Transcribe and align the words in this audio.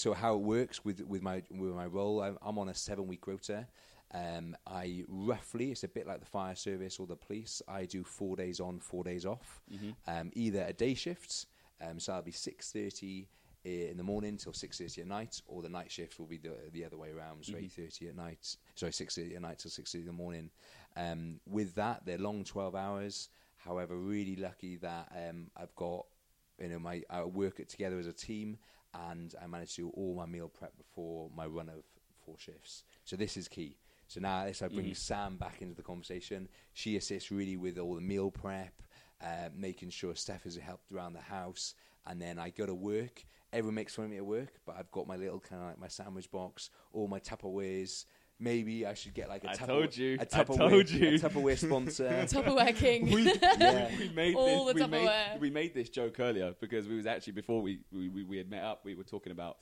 So 0.00 0.14
how 0.14 0.32
it 0.34 0.40
works 0.40 0.82
with 0.82 1.02
with 1.02 1.22
my 1.22 1.42
with 1.50 1.74
my 1.74 1.84
role, 1.84 2.22
I'm, 2.22 2.38
I'm 2.40 2.58
on 2.58 2.70
a 2.70 2.74
seven 2.74 3.06
week 3.06 3.26
rota. 3.26 3.66
Um, 4.14 4.56
I 4.66 5.04
roughly, 5.08 5.70
it's 5.70 5.84
a 5.84 5.88
bit 5.88 6.06
like 6.06 6.20
the 6.20 6.26
fire 6.26 6.54
service 6.54 6.98
or 6.98 7.06
the 7.06 7.16
police. 7.16 7.60
I 7.68 7.84
do 7.84 8.02
four 8.02 8.34
days 8.34 8.60
on, 8.60 8.80
four 8.80 9.04
days 9.04 9.26
off. 9.26 9.60
Um, 10.08 10.30
either 10.34 10.64
a 10.66 10.72
day 10.72 10.94
shift, 10.94 11.44
um, 11.86 12.00
so 12.00 12.14
I'll 12.14 12.22
be 12.22 12.32
six 12.32 12.72
thirty 12.72 13.28
in 13.64 13.98
the 13.98 14.02
morning 14.02 14.38
till 14.38 14.54
six 14.54 14.78
thirty 14.78 15.02
at 15.02 15.06
night, 15.06 15.42
or 15.46 15.60
the 15.60 15.68
night 15.68 15.92
shift 15.92 16.18
will 16.18 16.26
be 16.26 16.38
the 16.38 16.54
the 16.72 16.82
other 16.82 16.96
way 16.96 17.10
around, 17.10 17.44
so 17.44 17.52
eight 17.58 17.72
thirty 17.72 18.08
at 18.08 18.16
night. 18.16 18.56
Sorry, 18.76 18.92
six 18.92 19.14
thirty 19.16 19.36
at 19.36 19.42
night 19.42 19.58
till 19.58 19.70
six 19.70 19.92
thirty 19.92 20.04
in 20.04 20.06
the 20.06 20.14
morning. 20.14 20.48
Um, 20.96 21.40
with 21.46 21.74
that, 21.74 22.06
they're 22.06 22.16
long 22.16 22.42
twelve 22.44 22.74
hours. 22.74 23.28
However, 23.58 23.94
really 23.98 24.36
lucky 24.36 24.76
that 24.76 25.12
um, 25.14 25.50
I've 25.54 25.74
got 25.74 26.06
you 26.60 26.68
know 26.68 26.78
my 26.78 27.02
I 27.10 27.24
work 27.24 27.60
it 27.60 27.68
together 27.68 27.98
as 27.98 28.06
a 28.06 28.12
team, 28.12 28.58
and 28.94 29.34
I 29.42 29.46
manage 29.46 29.74
to 29.76 29.82
do 29.82 29.88
all 29.90 30.14
my 30.14 30.26
meal 30.26 30.48
prep 30.48 30.76
before 30.76 31.30
my 31.34 31.46
run 31.46 31.68
of 31.68 31.82
four 32.24 32.36
shifts. 32.38 32.84
So 33.04 33.16
this 33.16 33.36
is 33.36 33.48
key. 33.48 33.76
So 34.08 34.20
now 34.20 34.44
this 34.44 34.60
I 34.60 34.68
bring 34.68 34.92
Sam 34.94 35.36
back 35.36 35.62
into 35.62 35.74
the 35.74 35.82
conversation. 35.82 36.48
She 36.72 36.96
assists 36.96 37.30
really 37.30 37.56
with 37.56 37.78
all 37.78 37.94
the 37.94 38.00
meal 38.00 38.30
prep, 38.30 38.82
uh, 39.22 39.50
making 39.54 39.90
sure 39.90 40.16
Steph 40.16 40.46
is 40.46 40.56
helped 40.56 40.90
around 40.90 41.12
the 41.12 41.20
house, 41.20 41.74
and 42.06 42.20
then 42.20 42.38
I 42.38 42.50
go 42.50 42.66
to 42.66 42.74
work. 42.74 43.24
Everyone 43.52 43.74
makes 43.76 43.94
fun 43.94 44.06
of 44.06 44.10
me 44.10 44.16
at 44.16 44.26
work, 44.26 44.60
but 44.66 44.76
I've 44.76 44.90
got 44.90 45.06
my 45.06 45.16
little 45.16 45.40
kind 45.40 45.62
of 45.62 45.68
like 45.68 45.78
my 45.78 45.88
sandwich 45.88 46.30
box, 46.30 46.70
all 46.92 47.06
my 47.06 47.20
Tupperwares. 47.20 48.04
Maybe 48.42 48.86
I 48.86 48.94
should 48.94 49.12
get 49.12 49.28
like 49.28 49.44
a 49.44 49.50
I 49.50 49.52
Tupperware, 49.52 49.66
told 49.66 49.96
you. 49.96 50.16
a 50.18 50.22
I 50.22 50.24
Tupperware, 50.24 50.56
told 50.70 50.90
you. 50.90 51.08
a 51.08 51.12
Tupperware 51.18 51.58
sponsor. 51.58 52.08
Tupperware 52.26 52.74
King. 52.84 53.06
yeah. 53.60 53.90
we 53.98 54.08
made 54.10 54.34
All 54.34 54.64
this, 54.64 54.76
the 54.76 54.84
we 54.84 54.90
made, 54.90 55.06
Tupperware. 55.08 55.40
we 55.40 55.50
made 55.50 55.74
this 55.74 55.90
joke 55.90 56.18
earlier 56.20 56.54
because 56.60 56.88
we 56.88 56.96
was 56.96 57.06
actually 57.06 57.34
before 57.34 57.60
we, 57.60 57.80
we, 57.92 58.08
we, 58.08 58.24
we 58.24 58.36
had 58.38 58.48
met 58.50 58.62
up 58.64 58.84
we 58.84 58.94
were 58.94 59.04
talking 59.04 59.30
about 59.32 59.58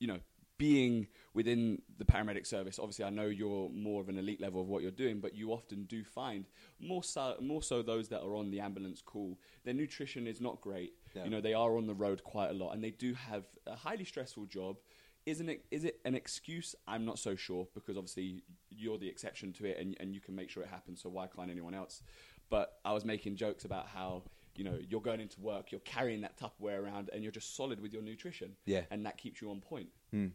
you 0.00 0.08
know 0.08 0.18
being 0.58 1.06
within 1.34 1.80
the 1.98 2.04
paramedic 2.04 2.46
service 2.46 2.78
obviously 2.78 3.04
I 3.04 3.10
know 3.10 3.26
you're 3.26 3.68
more 3.70 4.00
of 4.00 4.08
an 4.08 4.18
elite 4.18 4.40
level 4.40 4.60
of 4.60 4.68
what 4.68 4.82
you're 4.82 4.90
doing 4.92 5.18
but 5.20 5.34
you 5.34 5.50
often 5.52 5.84
do 5.84 6.04
find 6.04 6.46
more 6.80 7.02
so 7.02 7.36
more 7.40 7.62
so 7.62 7.82
those 7.82 8.08
that 8.08 8.20
are 8.22 8.34
on 8.36 8.50
the 8.50 8.60
ambulance 8.60 9.00
call 9.02 9.38
their 9.64 9.74
nutrition 9.74 10.26
is 10.26 10.40
not 10.40 10.60
great 10.60 10.92
Yeah. 11.14 11.24
you 11.24 11.30
know 11.30 11.40
they 11.40 11.54
are 11.54 11.76
on 11.76 11.86
the 11.86 11.94
road 11.94 12.22
quite 12.22 12.50
a 12.50 12.52
lot 12.52 12.72
and 12.72 12.82
they 12.84 12.90
do 12.90 13.14
have 13.14 13.44
a 13.66 13.74
highly 13.74 14.04
stressful 14.04 14.46
job 14.46 14.76
isn't 15.26 15.48
it 15.48 15.64
is 15.70 15.84
it 15.84 16.00
an 16.04 16.14
excuse 16.14 16.74
i'm 16.88 17.04
not 17.04 17.18
so 17.18 17.34
sure 17.36 17.66
because 17.74 17.96
obviously 17.96 18.42
you're 18.70 18.98
the 18.98 19.08
exception 19.08 19.52
to 19.52 19.64
it 19.66 19.78
and, 19.78 19.96
and 20.00 20.14
you 20.14 20.20
can 20.20 20.34
make 20.34 20.50
sure 20.50 20.62
it 20.62 20.68
happens 20.68 21.00
so 21.02 21.08
why 21.08 21.26
can't 21.26 21.50
anyone 21.50 21.74
else 21.74 22.02
but 22.50 22.78
i 22.84 22.92
was 22.92 23.04
making 23.04 23.36
jokes 23.36 23.64
about 23.64 23.86
how 23.86 24.22
you 24.56 24.64
know 24.64 24.76
you're 24.88 25.00
going 25.00 25.20
into 25.20 25.40
work 25.40 25.70
you're 25.72 25.80
carrying 25.80 26.20
that 26.20 26.36
tupperware 26.36 26.82
around 26.82 27.08
and 27.12 27.22
you're 27.22 27.32
just 27.32 27.56
solid 27.56 27.80
with 27.80 27.92
your 27.92 28.02
nutrition 28.02 28.50
Yeah. 28.66 28.82
and 28.90 29.06
that 29.06 29.16
keeps 29.16 29.40
you 29.40 29.50
on 29.50 29.60
point 29.60 29.88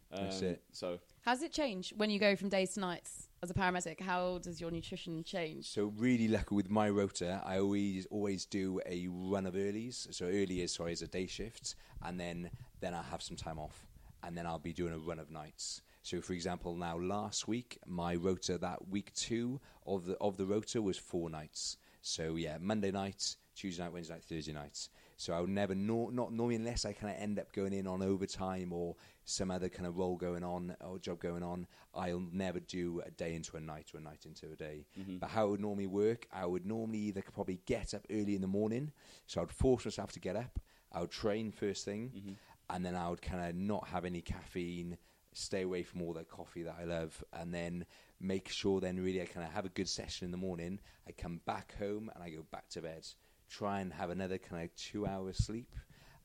that's 0.10 0.42
Um, 0.42 0.48
it. 0.48 0.64
so 0.72 1.00
How's 1.22 1.44
it 1.44 1.52
change 1.52 1.94
when 1.98 2.10
you 2.10 2.18
go 2.20 2.36
from 2.36 2.50
days 2.50 2.74
to 2.76 2.80
nights 2.80 3.28
as 3.44 3.52
a 3.52 3.54
paramedic? 3.54 4.00
How 4.00 4.40
does 4.40 4.60
your 4.62 4.72
nutrition 4.72 5.24
change? 5.24 5.68
So 5.70 5.94
really 5.98 6.28
lucky 6.30 6.56
with 6.56 6.70
my 6.70 6.90
rota, 6.90 7.44
I 7.46 7.60
always 7.60 8.08
always 8.08 8.46
do 8.46 8.80
a 8.88 9.08
run 9.08 9.46
of 9.46 9.54
earlies. 9.54 10.12
So 10.16 10.26
early 10.26 10.62
is 10.62 10.74
sorry 10.74 10.94
is 10.94 11.02
a 11.04 11.08
day 11.08 11.28
shift, 11.28 11.76
and 12.02 12.18
then 12.20 12.50
then 12.80 12.94
I'll 12.96 13.04
have 13.04 13.22
some 13.22 13.36
time 13.36 13.60
off, 13.60 13.86
and 14.24 14.38
then 14.38 14.46
I'll 14.46 14.60
be 14.60 14.74
doing 14.74 14.94
a 14.94 14.98
run 14.98 15.20
of 15.20 15.32
nights. 15.32 15.82
So 16.04 16.22
for 16.22 16.34
example, 16.34 16.76
now 16.76 16.98
last 16.98 17.48
week 17.48 17.78
my 17.86 18.16
rota 18.16 18.58
that 18.58 18.88
week 18.88 19.14
two 19.14 19.60
of 19.86 20.06
the 20.06 20.18
of 20.20 20.38
the 20.38 20.46
rota 20.46 20.82
was 20.82 20.98
four 20.98 21.30
nights. 21.30 21.78
So 22.02 22.36
yeah, 22.36 22.58
Monday 22.62 22.92
night, 22.92 23.36
Tuesday 23.56 23.84
night, 23.84 23.94
Wednesday 23.94 24.14
night, 24.14 24.24
Thursday 24.24 24.54
night. 24.54 24.88
So 25.18 25.34
I 25.34 25.42
would 25.42 25.50
never 25.50 25.76
nor 25.76 26.12
not 26.12 26.32
normally 26.32 26.56
unless 26.56 26.86
I 26.86 26.94
kind 26.94 27.14
of 27.14 27.22
end 27.22 27.40
up 27.40 27.52
going 27.52 27.74
in 27.74 27.88
on 27.88 28.02
overtime 28.02 28.72
or 28.72 28.96
some 29.26 29.52
other 29.52 29.68
kind 29.68 29.86
of 29.88 29.98
role 29.98 30.16
going 30.16 30.44
on 30.44 30.76
or 30.80 31.00
job 31.00 31.20
going 31.20 31.44
on. 31.44 31.68
I'll 31.94 32.24
never 32.32 32.60
do 32.60 33.02
a 33.06 33.12
day 33.12 33.36
into 33.36 33.58
a 33.58 33.60
night 33.60 33.90
or 33.94 33.98
a 33.98 34.04
night 34.04 34.26
into 34.26 34.46
a 34.52 34.56
day. 34.56 34.86
Mm-hmm. 34.98 35.18
But 35.18 35.32
how 35.32 35.48
it 35.48 35.50
would 35.50 35.60
normally 35.60 35.88
work, 35.88 36.28
I 36.32 36.46
would 36.46 36.66
normally 36.66 37.00
either 37.00 37.24
probably 37.34 37.60
get 37.66 37.94
up 37.94 38.06
early 38.12 38.36
in 38.36 38.42
the 38.42 38.48
morning, 38.48 38.92
so 39.26 39.42
I'd 39.42 39.52
force 39.52 39.86
myself 39.86 40.12
to 40.14 40.20
get 40.20 40.36
up. 40.36 40.60
I 40.92 41.02
would 41.02 41.12
train 41.12 41.52
first 41.52 41.84
thing, 41.84 42.12
mm-hmm. 42.16 42.32
And 42.70 42.86
then 42.86 42.96
I 42.96 43.10
would 43.10 43.22
kind 43.22 43.50
of 43.50 43.56
not 43.56 43.88
have 43.90 44.06
any 44.06 44.22
caffeine, 44.22 44.98
stay 45.34 45.62
away 45.62 45.84
from 45.84 46.02
all 46.02 46.14
that 46.14 46.30
coffee 46.30 46.64
that 46.64 46.78
I 46.80 46.86
love, 46.86 47.24
and 47.34 47.54
then 47.54 47.86
make 48.20 48.50
sure 48.50 48.80
then 48.80 49.00
really 49.00 49.22
I 49.22 49.26
kind 49.26 49.46
of 49.46 49.54
have 49.54 49.66
a 49.66 49.70
good 49.70 49.88
session 49.88 50.26
in 50.26 50.32
the 50.32 50.38
morning. 50.38 50.80
I 51.08 51.12
come 51.12 51.42
back 51.46 51.78
home 51.78 52.12
and 52.14 52.24
I 52.24 52.30
go 52.30 52.44
back 52.52 52.70
to 52.70 52.82
bed. 52.82 53.08
Try 53.50 53.80
and 53.80 53.94
have 53.94 54.10
another 54.10 54.38
kind 54.38 54.64
of 54.64 54.76
two 54.76 55.06
hours 55.06 55.38
sleep, 55.38 55.74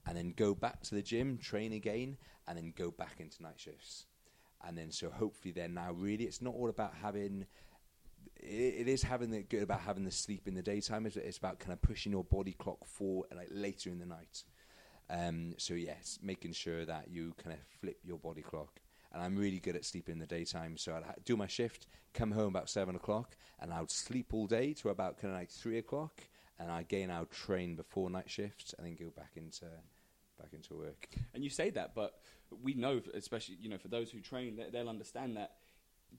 and 0.07 0.17
then 0.17 0.35
go 0.37 0.55
back 0.55 0.83
to 0.83 0.95
the 0.95 1.03
gym, 1.03 1.39
train 1.39 1.73
again, 1.73 2.17
and 2.49 2.57
then 2.57 2.73
go 2.77 2.91
back 2.91 3.21
into 3.21 3.43
night 3.43 3.59
shifts. 3.61 4.07
And 4.67 4.77
then 4.77 4.91
so 4.91 5.11
hopefully 5.11 5.53
then 5.53 5.75
now 5.75 5.93
really 5.93 6.25
it's 6.25 6.43
not 6.43 6.55
all 6.55 6.69
about 6.69 6.95
having 7.01 7.47
it, 8.37 8.89
is 8.89 9.03
having 9.03 9.31
the 9.31 9.43
good 9.43 9.63
about 9.63 9.81
having 9.81 10.05
the 10.05 10.11
sleep 10.11 10.49
in 10.49 10.55
the 10.55 10.63
daytime. 10.63 11.07
It's, 11.07 11.39
about 11.39 11.59
kind 11.59 11.73
of 11.73 11.83
pushing 11.83 12.13
your 12.13 12.25
body 12.25 12.53
clock 12.53 12.85
for 12.87 13.25
like 13.35 13.49
later 13.51 13.91
in 13.91 13.99
the 13.99 14.07
night. 14.07 14.45
Um, 15.13 15.55
so 15.59 15.75
yes, 15.75 16.19
making 16.23 16.55
sure 16.55 16.87
that 16.87 17.09
you 17.11 17.35
kind 17.43 17.53
of 17.55 17.61
flip 17.81 17.99
your 18.03 18.19
body 18.19 18.41
clock. 18.43 18.81
And 19.13 19.23
I'm 19.23 19.37
really 19.37 19.59
good 19.59 19.77
at 19.77 19.85
sleeping 19.85 20.15
in 20.15 20.19
the 20.19 20.27
daytime, 20.27 20.79
so 20.79 20.95
I'd 20.97 21.03
ha- 21.03 21.15
do 21.27 21.37
my 21.37 21.47
shift, 21.47 21.87
come 22.15 22.31
home 22.31 22.49
about 22.49 22.71
seven 22.71 22.97
o'clock, 22.97 23.37
and 23.61 23.71
I 23.71 23.81
would 23.81 23.91
sleep 23.91 24.33
all 24.33 24.47
day 24.47 24.73
to 24.75 24.89
about 24.89 25.19
kind 25.21 25.35
of 25.35 25.39
like 25.39 25.51
three 25.51 25.77
o'clock, 25.77 26.23
and 26.59 26.71
again 26.71 27.11
I 27.11 27.21
would 27.21 27.31
train 27.31 27.77
before 27.77 28.09
night 28.09 28.31
shifts, 28.31 28.75
and 28.79 28.87
then 28.87 28.97
go 28.97 29.11
back 29.15 29.33
into 29.37 29.67
back 30.41 30.55
into 30.55 30.75
work. 30.75 31.09
and 31.35 31.45
you 31.45 31.51
say 31.51 31.69
that 31.71 31.95
but 31.95 32.15
we 32.63 32.75
know 32.75 33.01
especially 33.15 33.57
you 33.61 33.69
know 33.69 33.79
for 33.79 33.89
those 33.89 34.11
who 34.11 34.19
train 34.19 34.57
they, 34.57 34.71
they'll 34.73 34.89
understand 34.89 35.37
that 35.37 35.53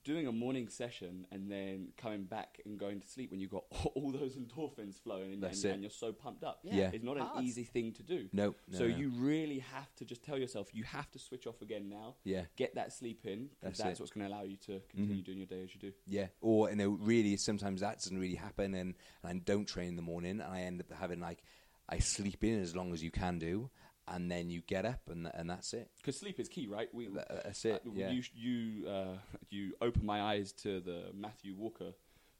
doing 0.03 0.27
a 0.27 0.31
morning 0.31 0.67
session 0.67 1.25
and 1.31 1.49
then 1.49 1.87
coming 1.97 2.23
back 2.23 2.59
and 2.65 2.77
going 2.77 2.99
to 2.99 3.07
sleep 3.07 3.31
when 3.31 3.39
you've 3.39 3.51
got 3.51 3.63
all 3.95 4.11
those 4.11 4.35
endorphins 4.35 5.01
flowing 5.01 5.33
and, 5.33 5.43
and, 5.43 5.65
and 5.65 5.81
you're 5.81 5.89
so 5.89 6.11
pumped 6.11 6.43
up 6.43 6.59
Yeah. 6.63 6.89
it's 6.93 7.03
not 7.03 7.17
an 7.17 7.43
easy 7.43 7.63
thing 7.63 7.93
to 7.93 8.03
do 8.03 8.27
No, 8.33 8.55
no, 8.69 8.77
so 8.77 8.87
no. 8.87 8.95
you 8.95 9.09
really 9.11 9.59
have 9.59 9.93
to 9.95 10.05
just 10.05 10.23
tell 10.23 10.37
yourself 10.37 10.69
you 10.73 10.83
have 10.83 11.09
to 11.11 11.19
switch 11.19 11.47
off 11.47 11.61
again 11.61 11.89
now 11.89 12.15
Yeah. 12.23 12.43
get 12.57 12.75
that 12.75 12.91
sleep 12.93 13.25
in 13.25 13.49
That's 13.61 13.77
that's, 13.77 13.79
it. 13.79 13.93
Mm-hmm. 13.93 14.03
what's 14.03 14.11
going 14.11 14.27
to 14.27 14.33
allow 14.33 14.43
you 14.43 14.57
to 14.67 14.81
continue 14.89 15.21
doing 15.23 15.37
your 15.37 15.47
day 15.47 15.63
as 15.63 15.73
you 15.73 15.79
do 15.79 15.91
Yeah, 16.07 16.27
or 16.41 16.69
you 16.69 16.75
know, 16.75 16.89
really, 16.89 17.37
sometimes 17.37 17.81
that 17.81 17.99
doesn't 17.99 18.17
really 18.17 18.35
happen, 18.35 18.73
and, 18.73 18.95
and 19.23 19.41
I 19.41 19.41
don't 19.43 19.65
train 19.67 19.87
in 19.89 19.95
the 19.95 20.01
morning, 20.01 20.41
and 20.41 20.43
I 20.43 20.61
end 20.61 20.81
up 20.81 20.91
having 20.97 21.19
like 21.19 21.43
I 21.89 21.99
sleep 21.99 22.43
in 22.43 22.61
as 22.61 22.75
long 22.75 22.93
as 22.93 23.03
you 23.03 23.11
can 23.11 23.39
do, 23.39 23.69
and 24.07 24.29
then 24.29 24.49
you 24.49 24.61
get 24.61 24.85
up, 24.85 25.01
and 25.09 25.29
and 25.33 25.49
that's 25.49 25.73
it. 25.73 25.89
because 25.97 26.17
sleep 26.17 26.39
is 26.39 26.49
key 26.49 26.67
right 26.67 26.89
we, 26.93 27.07
That's 27.07 27.65
it. 27.65 27.81
Uh, 27.85 27.89
Yeah, 27.93 28.11
You 28.11 28.23
you 28.33 28.87
uh, 28.87 29.17
you 29.49 29.73
open 29.81 30.05
my 30.05 30.21
eyes 30.21 30.51
to 30.63 30.79
the 30.79 31.05
Matthew 31.13 31.53
Walker, 31.55 31.93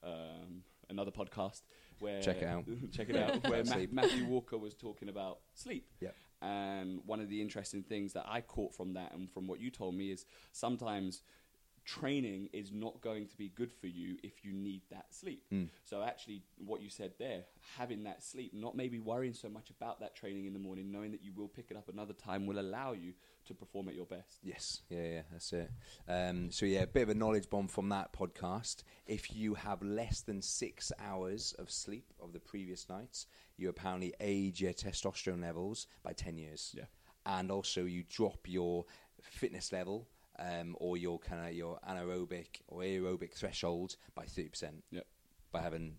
um, 0.04 0.64
another 0.90 1.12
podcast 1.12 1.62
where 2.00 2.22
Check 2.22 2.42
it 2.42 2.48
out. 2.48 2.66
check 2.92 3.10
it 3.10 3.16
out. 3.16 3.48
Where 3.50 3.64
Ma- 3.64 3.86
Matthew 3.92 4.26
Walker 4.26 4.58
was 4.58 4.74
talking 4.74 5.10
about 5.10 5.40
sleep. 5.54 5.88
Yep. 6.02 6.16
And 6.42 7.00
one 7.06 7.22
of 7.22 7.30
the 7.30 7.42
interesting 7.42 7.84
things 7.84 8.12
that 8.14 8.26
I 8.28 8.42
caught 8.42 8.76
from 8.76 8.94
that 8.96 9.14
and 9.14 9.32
from 9.32 9.48
what 9.48 9.62
you 9.62 9.72
told 9.72 9.96
me 9.96 10.12
is 10.12 10.26
sometimes 10.52 11.22
training 11.86 12.50
is 12.54 12.72
not 12.72 13.02
going 13.02 13.28
to 13.28 13.38
be 13.38 13.50
good 13.50 13.72
for 13.72 13.88
you 13.88 14.18
if 14.24 14.44
you 14.46 14.54
need 14.54 14.82
that 14.90 15.14
sleep. 15.14 15.44
Hmm. 15.50 15.66
So 15.84 16.02
actually 16.04 16.44
what 16.58 16.82
you 16.82 16.90
said 16.90 17.12
there, 17.20 17.44
having 17.78 18.04
that 18.04 18.24
sleep, 18.24 18.54
not 18.54 18.76
maybe 18.76 19.00
worrying 19.00 19.34
so 19.34 19.50
much 19.50 19.70
about 19.70 20.00
that 20.00 20.16
training 20.16 20.46
in 20.46 20.54
the 20.54 20.60
morning, 20.60 20.92
knowing 20.92 21.12
that 21.12 21.24
you 21.24 21.32
will 21.36 21.48
pick 21.48 21.68
it 21.72 21.78
up 21.78 21.90
another 21.90 22.14
time 22.14 22.46
will 22.46 22.60
allow 22.60 22.94
you 22.94 23.14
to 23.46 23.54
perform 23.54 23.90
at 23.90 23.96
your 23.96 24.06
best. 24.06 24.40
Yes, 24.42 24.82
yeah, 24.90 25.04
yeah, 25.04 25.22
that's 25.32 25.52
it. 25.52 25.70
Um, 26.08 26.52
so 26.52 26.66
yeah, 26.66 26.82
a 26.84 26.88
bit 26.88 27.04
of 27.04 27.10
a 27.10 27.16
knowledge 27.16 27.50
bomb 27.50 27.68
from 27.68 27.90
that 27.90 28.14
podcast. 28.14 28.84
If 29.06 29.36
you 29.36 29.54
have 29.56 29.82
less 29.82 30.22
than 30.22 30.42
six 30.42 30.92
hours 31.00 31.54
of 31.60 31.70
sleep 31.70 32.14
of 32.22 32.32
the 32.32 32.40
previous 32.40 32.88
nights, 32.88 33.28
you 33.58 33.68
apparently 33.70 34.14
age 34.22 34.62
your 34.62 34.74
testosterone 34.74 35.42
levels 35.42 35.88
by 36.04 36.14
ten 36.14 36.38
years. 36.38 36.74
Yeah. 36.78 36.86
and 37.26 37.52
also 37.52 37.86
you 37.86 38.04
drop 38.10 38.40
your 38.48 38.86
fitness 39.22 39.72
level 39.72 40.08
um, 40.40 40.76
or 40.80 40.98
your 40.98 41.20
kind 41.20 41.48
of 41.48 41.54
your 41.54 41.80
anaerobic 41.88 42.62
or 42.68 42.82
aerobic 42.82 43.34
threshold 43.34 43.96
by 44.16 44.26
thirty 44.26 44.50
percent. 44.50 44.84
Yep. 44.92 45.06
by 45.52 45.62
having 45.62 45.96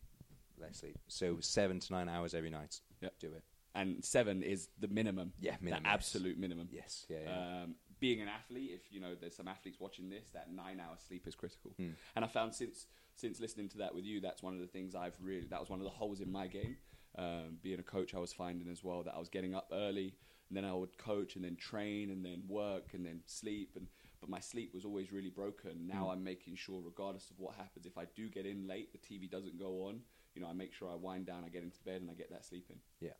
less 0.60 0.78
sleep. 0.78 0.98
So 1.08 1.38
seven 1.40 1.80
to 1.80 1.92
nine 1.92 2.08
hours 2.08 2.34
every 2.34 2.50
night. 2.50 2.80
Yep. 3.00 3.14
do 3.20 3.26
it. 3.28 3.42
and 3.74 4.04
seven 4.04 4.42
is 4.42 4.68
the 4.80 4.88
minimum. 4.88 5.32
Yeah, 5.40 5.56
minimum, 5.60 5.82
the 5.84 5.88
absolute 5.88 6.38
minimum. 6.38 6.68
Yes, 6.70 7.06
yeah, 7.08 7.18
yeah. 7.24 7.62
Um, 7.62 7.74
being 8.00 8.20
an 8.20 8.28
athlete, 8.28 8.70
if 8.74 8.92
you 8.92 9.00
know 9.00 9.14
there's 9.18 9.36
some 9.36 9.48
athletes 9.48 9.78
watching 9.80 10.10
this, 10.10 10.28
that 10.34 10.52
nine 10.52 10.80
hour 10.80 10.96
sleep 11.08 11.26
is 11.26 11.34
critical. 11.34 11.72
Hmm. 11.76 11.90
And 12.16 12.24
I 12.24 12.28
found 12.28 12.54
since 12.54 12.86
since 13.14 13.40
listening 13.40 13.68
to 13.70 13.78
that 13.78 13.94
with 13.94 14.04
you, 14.04 14.20
that's 14.20 14.42
one 14.42 14.54
of 14.54 14.60
the 14.60 14.66
things 14.66 14.94
I've 14.94 15.16
really 15.20 15.46
that 15.50 15.60
was 15.60 15.70
one 15.70 15.80
of 15.80 15.84
the 15.84 15.90
holes 15.90 16.20
in 16.20 16.30
my 16.30 16.46
game. 16.46 16.76
Um, 17.16 17.58
being 17.62 17.78
a 17.78 17.84
coach, 17.84 18.14
I 18.14 18.18
was 18.18 18.32
finding 18.32 18.68
as 18.68 18.82
well 18.82 19.04
that 19.04 19.14
I 19.14 19.18
was 19.18 19.28
getting 19.28 19.54
up 19.54 19.70
early, 19.72 20.14
and 20.48 20.56
then 20.56 20.64
I 20.64 20.74
would 20.74 20.98
coach, 20.98 21.36
and 21.36 21.44
then 21.44 21.56
train, 21.56 22.10
and 22.10 22.24
then 22.24 22.42
work, 22.48 22.88
and 22.92 23.06
then 23.06 23.20
sleep, 23.26 23.70
and 23.76 23.86
but 24.24 24.30
my 24.30 24.40
sleep 24.40 24.72
was 24.72 24.86
always 24.86 25.12
really 25.12 25.28
broken. 25.28 25.86
Now 25.86 26.08
I'm 26.10 26.24
making 26.24 26.56
sure, 26.56 26.80
regardless 26.82 27.28
of 27.28 27.38
what 27.38 27.56
happens, 27.56 27.84
if 27.84 27.98
I 27.98 28.06
do 28.16 28.30
get 28.30 28.46
in 28.46 28.66
late, 28.66 28.88
the 28.90 28.98
TV 28.98 29.30
doesn't 29.30 29.58
go 29.58 29.84
on. 29.86 30.00
You 30.34 30.40
know, 30.40 30.48
I 30.48 30.54
make 30.54 30.72
sure 30.72 30.90
I 30.90 30.94
wind 30.94 31.26
down, 31.26 31.44
I 31.44 31.50
get 31.50 31.62
into 31.62 31.78
bed, 31.84 32.00
and 32.00 32.10
I 32.10 32.14
get 32.14 32.30
that 32.30 32.42
sleep 32.42 32.64
in. 32.70 32.76
yeah. 33.00 33.12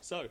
So, 0.00 0.28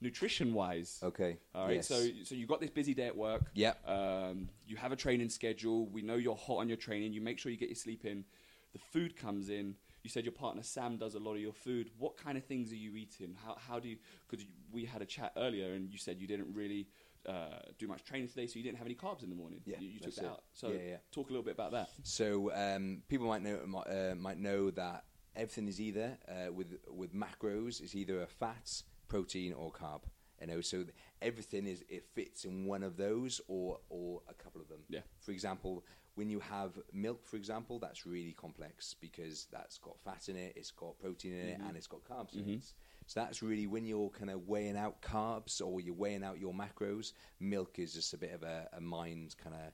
nutrition 0.00 0.52
wise. 0.52 0.98
Okay. 1.00 1.38
All 1.54 1.66
right. 1.66 1.76
Yes. 1.76 1.86
So 1.86 2.04
so 2.24 2.34
you 2.34 2.44
got 2.44 2.60
this 2.60 2.70
busy 2.70 2.92
day 2.92 3.06
at 3.06 3.16
work. 3.16 3.42
Yeah. 3.54 3.74
Um, 3.86 4.48
you 4.66 4.76
have 4.76 4.90
a 4.90 4.96
training 4.96 5.28
schedule. 5.28 5.86
We 5.86 6.02
know 6.02 6.16
you're 6.16 6.34
hot 6.34 6.56
on 6.56 6.66
your 6.68 6.76
training. 6.76 7.12
You 7.12 7.20
make 7.20 7.38
sure 7.38 7.52
you 7.52 7.58
get 7.58 7.68
your 7.68 7.76
sleep 7.76 8.04
in. 8.04 8.24
The 8.72 8.80
food 8.92 9.16
comes 9.16 9.48
in. 9.48 9.76
You 10.02 10.10
said 10.10 10.24
your 10.24 10.32
partner 10.32 10.62
Sam 10.62 10.96
does 10.96 11.14
a 11.14 11.18
lot 11.18 11.34
of 11.34 11.40
your 11.40 11.52
food. 11.52 11.90
What 11.98 12.16
kind 12.16 12.36
of 12.36 12.44
things 12.44 12.72
are 12.72 12.76
you 12.76 12.96
eating? 12.96 13.36
How 13.44 13.56
how 13.68 13.78
do 13.78 13.88
you? 13.88 13.98
Because 14.28 14.44
we 14.70 14.84
had 14.84 15.02
a 15.02 15.06
chat 15.06 15.32
earlier, 15.36 15.74
and 15.74 15.90
you 15.90 15.98
said 15.98 16.20
you 16.20 16.26
didn't 16.26 16.52
really 16.54 16.88
uh, 17.28 17.58
do 17.78 17.86
much 17.86 18.04
training 18.04 18.28
today, 18.28 18.46
so 18.46 18.58
you 18.58 18.64
didn't 18.64 18.78
have 18.78 18.86
any 18.86 18.96
carbs 18.96 19.22
in 19.22 19.30
the 19.30 19.36
morning. 19.36 19.60
Yeah, 19.64 19.76
you, 19.80 19.88
you 19.88 20.00
took 20.00 20.14
that 20.16 20.24
it. 20.24 20.28
out. 20.28 20.42
So 20.52 20.68
Yeah, 20.68 20.80
yeah. 20.88 20.96
talk 21.12 21.28
a 21.28 21.32
little 21.32 21.44
bit 21.44 21.54
about 21.54 21.72
that. 21.72 21.88
So 22.02 22.52
um, 22.54 23.02
people 23.08 23.26
might 23.28 23.42
know 23.42 23.60
might, 23.66 23.86
uh, 23.88 24.14
might 24.16 24.38
know 24.38 24.70
that 24.72 25.04
everything 25.36 25.68
is 25.68 25.80
either 25.80 26.18
uh, 26.28 26.52
with 26.52 26.76
with 26.88 27.14
macros 27.14 27.80
is 27.80 27.94
either 27.94 28.22
a 28.22 28.26
fat, 28.26 28.82
protein, 29.08 29.52
or 29.52 29.70
carb. 29.70 30.02
You 30.40 30.48
know, 30.48 30.60
so 30.60 30.84
everything 31.20 31.68
is 31.68 31.84
it 31.88 32.04
fits 32.14 32.44
in 32.44 32.66
one 32.66 32.82
of 32.82 32.96
those 32.96 33.40
or 33.46 33.78
or 33.88 34.22
a 34.28 34.34
couple 34.34 34.60
of 34.60 34.68
them. 34.68 34.80
Yeah. 34.88 35.00
For 35.20 35.30
example, 35.30 35.84
when 36.14 36.28
you 36.28 36.40
have 36.40 36.78
milk, 36.92 37.26
for 37.26 37.36
example, 37.36 37.78
that's 37.78 38.06
really 38.06 38.32
complex 38.32 38.94
because 39.00 39.46
that's 39.50 39.78
got 39.78 39.98
fat 40.00 40.28
in 40.28 40.36
it, 40.36 40.52
it's 40.56 40.70
got 40.70 40.98
protein 40.98 41.32
in 41.32 41.48
it, 41.48 41.58
and 41.68 41.76
it's 41.76 41.86
got 41.86 42.04
carbs 42.04 42.34
in 42.34 42.40
it. 42.40 42.64
So 43.06 43.20
that's 43.20 43.42
really 43.42 43.66
when 43.66 43.84
you're 43.86 44.10
kind 44.10 44.30
of 44.30 44.46
weighing 44.48 44.76
out 44.76 45.00
carbs 45.02 45.60
or 45.60 45.80
you're 45.80 45.94
weighing 45.94 46.22
out 46.24 46.38
your 46.38 46.52
macros. 46.54 47.12
Milk 47.40 47.78
is 47.78 47.94
just 47.94 48.14
a 48.14 48.18
bit 48.18 48.32
of 48.32 48.42
a, 48.42 48.68
a 48.74 48.80
mind 48.80 49.34
kind 49.42 49.56
of 49.56 49.72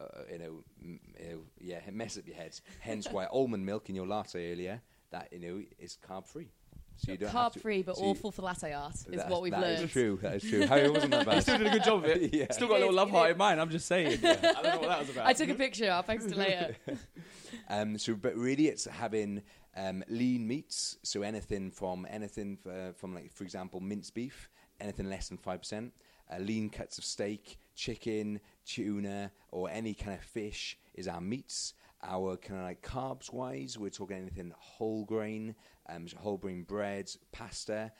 uh, 0.00 0.22
you 0.30 0.38
know, 0.38 0.64
m- 0.82 1.00
you 1.18 1.28
know, 1.28 1.40
yeah, 1.58 1.80
mess 1.92 2.16
up 2.16 2.26
your 2.26 2.36
head. 2.36 2.58
Hence 2.80 3.08
why 3.10 3.26
almond 3.32 3.66
milk 3.66 3.88
in 3.88 3.96
your 3.96 4.06
latte 4.06 4.52
earlier, 4.52 4.80
that 5.10 5.28
you 5.32 5.40
know 5.40 5.62
is 5.78 5.96
carb 6.06 6.26
free. 6.26 6.50
So 6.98 7.12
you 7.12 7.18
don't 7.18 7.30
have 7.30 7.50
Carb 7.50 7.52
to- 7.54 7.60
free, 7.60 7.82
but 7.82 7.96
so 7.96 8.02
you- 8.04 8.10
awful 8.10 8.30
for 8.32 8.42
latte 8.42 8.72
art 8.72 8.94
is 9.10 9.22
what 9.28 9.40
we've 9.40 9.52
that 9.52 9.62
is 9.62 9.64
learned. 9.64 9.78
That 9.78 9.84
is 9.84 9.92
true. 9.92 10.18
That 10.20 10.34
is 10.34 10.42
true. 10.42 10.66
How 10.66 10.90
wasn't 10.92 11.10
that 11.12 11.26
bad? 11.30 11.42
Still 11.42 11.58
did 11.58 11.66
a 11.68 11.70
good 11.70 11.84
job 11.84 12.04
of 12.04 12.10
it. 12.10 12.34
Yeah. 12.38 12.46
Still 12.52 12.68
got 12.68 12.76
a 12.76 12.80
little 12.80 12.94
love 12.94 13.10
heart 13.10 13.30
in 13.30 13.38
mine. 13.38 13.58
I'm 13.58 13.70
just 13.70 13.86
saying. 13.86 14.18
I 14.24 14.34
don't 14.34 14.42
know 14.42 14.78
what 14.80 14.88
that 14.88 14.98
was 15.00 15.10
about. 15.10 15.26
I 15.26 15.32
took 15.32 15.48
a 15.48 15.54
picture. 15.54 15.90
I'll 15.90 16.02
post 16.02 16.26
it 16.26 16.36
later. 16.36 16.76
Um, 17.68 17.98
so, 17.98 18.14
but 18.14 18.34
really, 18.36 18.66
it's 18.68 18.84
having 18.86 19.42
um, 19.76 20.02
lean 20.08 20.46
meats. 20.46 20.96
So 21.02 21.22
anything 21.22 21.70
from 21.70 22.06
anything 22.10 22.56
for, 22.56 22.92
from 22.96 23.14
like, 23.14 23.32
for 23.32 23.44
example, 23.44 23.80
minced 23.80 24.14
beef, 24.14 24.48
anything 24.80 25.08
less 25.08 25.28
than 25.28 25.38
five 25.38 25.60
percent. 25.60 25.92
Uh, 26.30 26.38
lean 26.38 26.68
cuts 26.68 26.98
of 26.98 27.04
steak, 27.04 27.58
chicken, 27.74 28.38
tuna, 28.68 29.30
or 29.50 29.70
any 29.70 29.94
kind 29.94 30.16
of 30.16 30.22
fish 30.24 30.78
is 30.94 31.08
our 31.08 31.20
meats. 31.20 31.74
Our 32.02 32.36
kind 32.36 32.60
of 32.60 32.66
like 32.66 32.82
carbs 32.82 33.32
wise, 33.32 33.76
we're 33.76 33.90
talking 33.90 34.16
anything 34.18 34.52
whole 34.56 35.04
grain, 35.04 35.54
um, 35.88 36.06
whole 36.18 36.36
grain 36.36 36.62
bread, 36.62 37.10
pasta. 37.32 37.90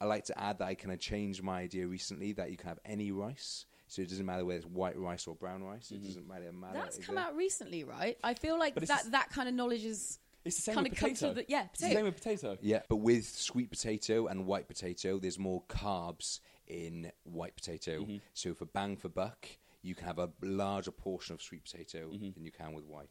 I 0.00 0.06
like 0.06 0.24
to 0.24 0.38
add 0.38 0.58
that 0.58 0.64
I 0.66 0.74
kind 0.74 0.92
of 0.92 0.98
changed 0.98 1.42
my 1.42 1.60
idea 1.60 1.86
recently 1.86 2.32
that 2.32 2.50
you 2.50 2.56
can 2.56 2.68
have 2.68 2.80
any 2.84 3.12
rice. 3.12 3.66
So 3.86 4.02
it 4.02 4.08
doesn't 4.08 4.26
matter 4.26 4.44
whether 4.44 4.56
it's 4.58 4.66
white 4.66 4.98
rice 4.98 5.28
or 5.28 5.36
brown 5.36 5.62
rice. 5.62 5.92
It 5.92 6.02
doesn't 6.02 6.26
matter. 6.26 6.50
matter 6.52 6.74
That's 6.80 6.98
come 6.98 7.16
it? 7.16 7.20
out 7.20 7.36
recently, 7.36 7.84
right? 7.84 8.18
I 8.24 8.34
feel 8.34 8.58
like 8.58 8.74
that 8.74 8.88
just- 8.88 9.12
that 9.12 9.30
kind 9.30 9.48
of 9.48 9.54
knowledge 9.54 9.84
is 9.84 10.18
It's 10.44 10.56
the 10.56 10.62
same 10.62 10.74
kind 10.74 10.84
with 10.86 10.92
of 10.94 10.98
come 10.98 11.10
potato. 11.10 11.28
to 11.28 11.34
the 11.34 11.44
yeah 11.48 11.66
It's 11.72 11.80
the 11.80 11.90
same 11.92 12.04
with 12.06 12.16
potato. 12.16 12.58
Yeah, 12.60 12.80
but 12.88 12.96
with 12.96 13.26
sweet 13.26 13.70
potato 13.70 14.26
and 14.26 14.46
white 14.46 14.66
potato, 14.66 15.18
there's 15.20 15.38
more 15.38 15.62
carbs 15.68 16.40
in 16.66 17.12
white 17.22 17.54
potato. 17.54 18.00
Mm-hmm. 18.00 18.16
So 18.32 18.52
for 18.54 18.64
bang 18.64 18.96
for 18.96 19.08
buck, 19.10 19.46
you 19.84 19.94
can 19.94 20.06
have 20.06 20.18
a 20.18 20.30
larger 20.42 20.90
portion 20.90 21.34
of 21.34 21.42
sweet 21.42 21.62
potato 21.64 22.08
Mm-hmm. 22.08 22.30
than 22.34 22.44
you 22.44 22.50
can 22.50 22.72
with 22.72 22.84
white. 22.86 23.08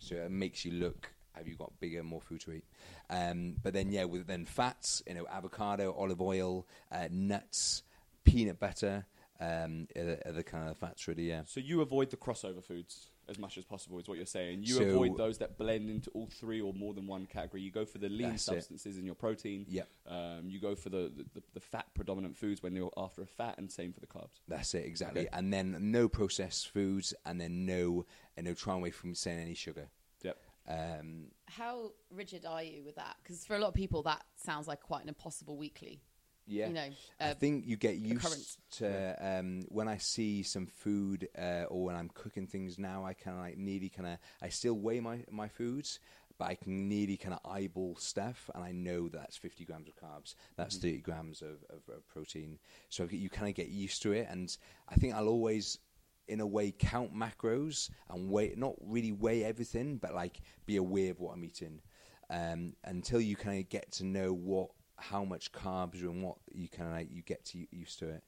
So 0.00 0.16
it 0.16 0.30
makes 0.30 0.64
you 0.64 0.72
look. 0.72 1.12
Have 1.32 1.48
you 1.48 1.56
got 1.56 1.72
bigger, 1.80 2.02
more 2.02 2.20
food 2.20 2.40
to 2.42 2.52
eat? 2.52 2.64
Um, 3.10 3.56
but 3.62 3.72
then, 3.72 3.90
yeah, 3.90 4.04
with 4.04 4.26
then 4.26 4.44
fats, 4.44 5.02
you 5.06 5.14
know, 5.14 5.26
avocado, 5.32 5.92
olive 5.96 6.20
oil, 6.20 6.66
uh, 6.92 7.08
nuts, 7.10 7.82
peanut 8.24 8.60
butter, 8.60 9.06
um, 9.40 9.88
are, 9.96 10.04
the- 10.04 10.28
are 10.28 10.32
the 10.32 10.44
kind 10.44 10.68
of 10.68 10.76
fats 10.76 11.08
really. 11.08 11.28
Yeah. 11.28 11.42
So 11.46 11.58
you 11.60 11.80
avoid 11.80 12.10
the 12.10 12.16
crossover 12.16 12.62
foods 12.62 13.08
as 13.28 13.38
much 13.38 13.56
as 13.58 13.64
possible, 13.64 13.98
is 13.98 14.08
what 14.08 14.16
you're 14.16 14.26
saying. 14.26 14.62
You 14.62 14.74
So- 14.74 14.84
avoid 14.84 15.16
those 15.16 15.38
that 15.38 15.56
blend 15.58 15.88
into 15.90 16.10
all 16.10 16.26
three 16.26 16.60
or 16.60 16.72
more 16.72 16.94
than 16.94 17.06
one 17.06 17.26
category. 17.26 17.62
You 17.62 17.70
go 17.70 17.84
for 17.84 17.98
the 17.98 18.08
lean 18.08 18.30
That's 18.30 18.42
it. 18.42 18.54
substances 18.54 18.98
in 18.98 19.06
your 19.06 19.14
protein. 19.14 19.66
Yep. 19.68 19.88
Um, 20.06 20.48
you 20.48 20.60
go 20.60 20.74
for 20.74 20.90
the, 20.90 21.12
the, 21.34 21.42
the 21.54 21.60
fat 21.60 21.86
predominant 21.94 22.36
foods 22.36 22.62
when 22.62 22.74
you're 22.74 22.92
after 22.96 23.22
a 23.22 23.26
fat, 23.26 23.56
and 23.58 23.70
same 23.70 23.92
for 23.92 24.00
the 24.00 24.06
carbs. 24.06 24.40
That's 24.48 24.74
it 24.74 24.84
exactly. 24.84 25.22
Okay. 25.22 25.30
And 25.32 25.52
then 25.52 25.76
no 25.92 26.08
processed 26.08 26.68
foods, 26.70 27.14
and 27.24 27.40
then 27.40 27.66
no, 27.66 28.06
and 28.36 28.46
no 28.46 28.54
try 28.54 28.74
away 28.74 28.90
from 28.90 29.14
saying 29.14 29.38
any 29.38 29.54
sugar. 29.54 29.88
Yep. 30.22 30.38
Um, 30.66 31.26
How 31.46 31.92
rigid 32.10 32.46
are 32.46 32.62
you 32.62 32.82
with 32.84 32.96
that? 32.96 33.16
Because 33.22 33.44
for 33.44 33.54
a 33.54 33.58
lot 33.58 33.68
of 33.68 33.74
people, 33.74 34.02
that 34.04 34.24
sounds 34.36 34.66
like 34.66 34.80
quite 34.80 35.02
an 35.02 35.08
impossible 35.08 35.56
weekly. 35.56 36.00
Yeah, 36.46 36.68
You 36.68 36.74
know, 36.74 36.88
I 37.20 37.30
uh, 37.30 37.34
think 37.34 37.66
you 37.66 37.76
get 37.76 37.96
used 37.96 38.24
occurrence. 38.24 38.58
to 38.72 39.16
um, 39.38 39.62
when 39.68 39.88
I 39.88 39.96
see 39.96 40.42
some 40.42 40.66
food 40.66 41.28
uh, 41.38 41.64
or 41.68 41.84
when 41.84 41.96
I'm 41.96 42.10
cooking 42.10 42.46
things 42.46 42.78
now. 42.78 43.04
I 43.04 43.14
kind 43.14 43.36
of 43.36 43.42
like 43.42 43.56
nearly 43.56 43.88
kind 43.88 44.08
of 44.08 44.18
I 44.42 44.50
still 44.50 44.74
weigh 44.74 45.00
my 45.00 45.24
my 45.30 45.48
foods, 45.48 46.00
but 46.38 46.48
I 46.48 46.54
can 46.54 46.88
nearly 46.88 47.16
kind 47.16 47.34
of 47.34 47.40
eyeball 47.50 47.96
stuff, 47.96 48.50
and 48.54 48.62
I 48.62 48.72
know 48.72 49.08
that's 49.08 49.36
50 49.38 49.64
grams 49.64 49.88
of 49.88 49.96
carbs, 49.96 50.34
that's 50.56 50.76
30 50.76 50.98
grams 50.98 51.40
of, 51.42 51.64
of, 51.70 51.94
of 51.94 52.06
protein. 52.08 52.58
So 52.90 53.08
you 53.10 53.30
kind 53.30 53.48
of 53.48 53.54
get 53.54 53.68
used 53.68 54.02
to 54.02 54.12
it, 54.12 54.26
and 54.30 54.54
I 54.88 54.96
think 54.96 55.14
I'll 55.14 55.28
always. 55.28 55.78
In 56.26 56.40
a 56.40 56.46
way, 56.46 56.70
count 56.72 57.14
macros 57.14 57.90
and 58.08 58.30
weigh 58.30 58.54
not 58.56 58.76
really 58.80 59.12
weigh 59.12 59.44
everything, 59.44 59.98
but 59.98 60.14
like 60.14 60.40
be 60.64 60.76
aware 60.76 61.10
of 61.10 61.20
what 61.20 61.34
I'm 61.34 61.44
eating 61.44 61.82
um, 62.30 62.72
until 62.82 63.20
you 63.20 63.36
kind 63.36 63.60
of 63.60 63.68
get 63.68 63.92
to 63.92 64.06
know 64.06 64.32
what 64.32 64.70
how 64.96 65.24
much 65.24 65.52
carbs 65.52 66.00
and 66.02 66.22
what 66.22 66.36
you 66.52 66.68
of 66.68 66.90
like 66.90 67.08
you 67.10 67.22
get 67.22 67.44
to 67.46 67.66
used 67.70 67.98
to 67.98 68.08
it. 68.08 68.24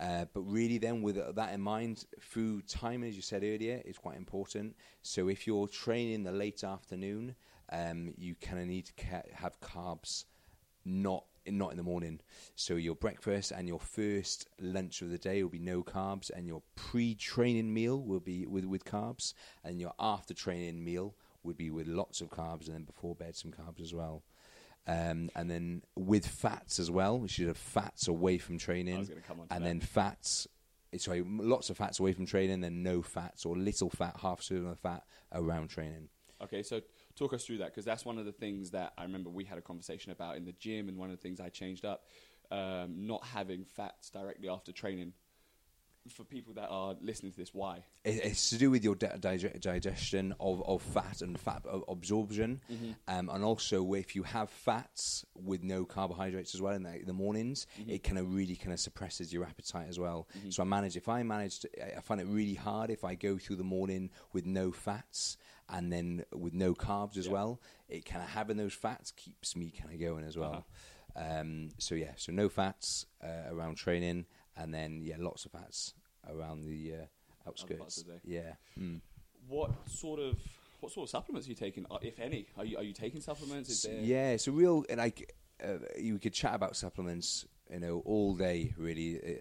Uh, 0.00 0.26
but 0.32 0.42
really, 0.42 0.78
then 0.78 1.02
with 1.02 1.16
that 1.34 1.52
in 1.52 1.60
mind, 1.60 2.04
food 2.20 2.68
time, 2.68 3.02
as 3.02 3.16
you 3.16 3.22
said 3.22 3.42
earlier, 3.42 3.82
is 3.84 3.98
quite 3.98 4.16
important. 4.16 4.76
So 5.02 5.28
if 5.28 5.46
you're 5.46 5.66
training 5.66 6.22
the 6.22 6.30
late 6.30 6.62
afternoon, 6.62 7.34
um, 7.72 8.14
you 8.16 8.36
kind 8.36 8.60
of 8.60 8.68
need 8.68 8.86
to 8.86 8.92
ca- 8.92 9.34
have 9.34 9.60
carbs 9.60 10.24
not 10.84 11.24
not 11.46 11.70
in 11.70 11.78
the 11.78 11.82
morning. 11.82 12.20
So 12.54 12.74
your 12.74 12.94
breakfast 12.94 13.52
and 13.52 13.66
your 13.66 13.80
first 13.80 14.46
lunch 14.60 15.02
of 15.02 15.10
the 15.10 15.18
day 15.18 15.42
will 15.42 15.50
be 15.50 15.58
no 15.58 15.82
carbs, 15.82 16.30
and 16.30 16.46
your 16.46 16.62
pre-training 16.76 17.72
meal 17.72 18.00
will 18.00 18.20
be 18.20 18.46
with 18.46 18.66
with 18.66 18.84
carbs, 18.84 19.34
and 19.64 19.80
your 19.80 19.94
after-training 19.98 20.84
meal 20.84 21.16
would 21.42 21.56
be 21.56 21.70
with 21.70 21.88
lots 21.88 22.20
of 22.20 22.28
carbs, 22.28 22.66
and 22.66 22.74
then 22.74 22.84
before 22.84 23.14
bed 23.14 23.34
some 23.34 23.50
carbs 23.50 23.80
as 23.80 23.94
well. 23.94 24.22
Um, 24.86 25.30
and 25.36 25.50
then 25.50 25.82
with 25.96 26.26
fats 26.26 26.78
as 26.78 26.90
well, 26.90 27.18
we 27.18 27.28
should 27.28 27.48
have 27.48 27.58
fats 27.58 28.08
away 28.08 28.38
from 28.38 28.58
training, 28.58 28.96
I 28.96 28.98
was 29.00 29.10
come 29.26 29.40
on 29.40 29.48
to 29.48 29.54
and 29.54 29.64
that. 29.64 29.68
then 29.68 29.80
fats. 29.80 30.46
Sorry, 30.96 31.22
lots 31.22 31.68
of 31.68 31.76
fats 31.76 32.00
away 32.00 32.14
from 32.14 32.24
training, 32.24 32.62
then 32.62 32.82
no 32.82 33.02
fats 33.02 33.44
or 33.44 33.54
little 33.56 33.90
fat, 33.90 34.16
half 34.22 34.40
serving 34.40 34.70
of 34.70 34.78
fat 34.78 35.02
around 35.32 35.68
training. 35.68 36.08
Okay, 36.42 36.62
so 36.62 36.80
talk 37.14 37.34
us 37.34 37.44
through 37.44 37.58
that 37.58 37.66
because 37.66 37.84
that's 37.84 38.04
one 38.06 38.16
of 38.16 38.24
the 38.24 38.32
things 38.32 38.70
that 38.70 38.92
I 38.96 39.02
remember 39.02 39.28
we 39.28 39.44
had 39.44 39.58
a 39.58 39.62
conversation 39.62 40.12
about 40.12 40.36
in 40.36 40.44
the 40.46 40.52
gym, 40.52 40.88
and 40.88 40.96
one 40.96 41.10
of 41.10 41.16
the 41.16 41.20
things 41.20 41.40
I 41.40 41.50
changed 41.50 41.84
up, 41.84 42.04
um, 42.50 43.06
not 43.06 43.24
having 43.24 43.64
fats 43.64 44.08
directly 44.08 44.48
after 44.48 44.72
training. 44.72 45.12
For 46.10 46.24
people 46.24 46.54
that 46.54 46.68
are 46.70 46.94
listening 47.00 47.32
to 47.32 47.38
this, 47.38 47.52
why? 47.54 47.84
It- 48.04 48.24
It's 48.24 48.50
to 48.50 48.58
do 48.58 48.70
with 48.70 48.82
your 48.84 48.94
di- 48.94 49.16
dig- 49.20 49.60
digestion 49.60 50.34
of, 50.40 50.62
of 50.66 50.82
fat 50.82 51.22
and 51.22 51.38
fat 51.38 51.64
absorption, 51.88 52.60
um, 53.06 53.28
and 53.28 53.44
also 53.44 53.92
if 53.94 54.14
you 54.16 54.22
have 54.22 54.50
fats 54.50 55.24
with 55.34 55.62
no 55.62 55.84
carbohydrates 55.84 56.54
as 56.54 56.60
well 56.62 56.74
in 56.74 56.82
the, 56.82 57.02
the 57.04 57.12
mornings, 57.12 57.66
it 57.86 58.02
kind 58.02 58.18
of 58.18 58.32
really 58.34 58.56
kind 58.56 58.72
of 58.72 58.80
suppresses 58.80 59.32
your 59.32 59.44
appetite 59.44 59.88
as 59.88 59.98
well. 59.98 60.28
So 60.50 60.62
I 60.62 60.66
manage 60.66 60.96
if 60.96 61.08
I 61.08 61.22
manage, 61.22 61.60
to, 61.60 61.96
I 61.96 62.00
find 62.00 62.20
it 62.20 62.26
really 62.26 62.54
hard 62.54 62.90
if 62.90 63.04
I 63.04 63.14
go 63.14 63.38
through 63.38 63.56
the 63.56 63.64
morning 63.64 64.10
with 64.32 64.46
no 64.46 64.72
fats 64.72 65.36
and 65.68 65.92
then 65.92 66.24
with 66.32 66.54
no 66.54 66.74
carbs 66.74 67.16
as 67.18 67.26
Yeah. 67.26 67.32
well. 67.32 67.60
It 67.88 68.04
kind 68.06 68.22
of 68.22 68.30
having 68.30 68.56
those 68.56 68.72
fats 68.74 69.10
keeps 69.12 69.54
me 69.56 69.70
kind 69.70 69.92
of 69.92 70.00
going 70.00 70.24
as 70.24 70.36
well. 70.36 70.66
Um, 71.16 71.70
so 71.78 71.94
yeah, 71.94 72.12
so 72.16 72.32
no 72.32 72.48
fats 72.48 73.04
uh, 73.22 73.50
around 73.52 73.76
training, 73.76 74.26
and 74.56 74.72
then 74.72 75.02
yeah, 75.02 75.16
lots 75.18 75.44
of 75.44 75.52
fats 75.52 75.94
around 76.28 76.64
the 76.64 76.94
uh, 76.94 77.48
outskirts. 77.48 78.02
the. 78.02 78.20
Yeah. 78.24 78.54
Mm. 78.78 79.00
What 79.48 79.70
sort 79.88 80.20
of 80.20 80.38
what 80.80 80.92
sort 80.92 81.06
of 81.06 81.10
supplements 81.10 81.46
are 81.48 81.50
you 81.50 81.56
taking, 81.56 81.86
uh, 81.90 81.98
if 82.02 82.18
any? 82.20 82.46
Are 82.56 82.64
you 82.64 82.76
are 82.76 82.82
you 82.82 82.92
taking 82.92 83.20
supplements? 83.20 83.70
Is 83.70 83.82
there 83.82 84.00
Yeah, 84.00 84.30
it's 84.30 84.46
a 84.46 84.52
real 84.52 84.84
like 84.96 85.34
uh, 85.62 85.78
you 85.98 86.18
could 86.18 86.32
chat 86.32 86.54
about 86.54 86.76
supplements, 86.76 87.46
you 87.70 87.80
know, 87.80 88.02
all 88.04 88.34
day 88.34 88.74
really. 88.76 89.40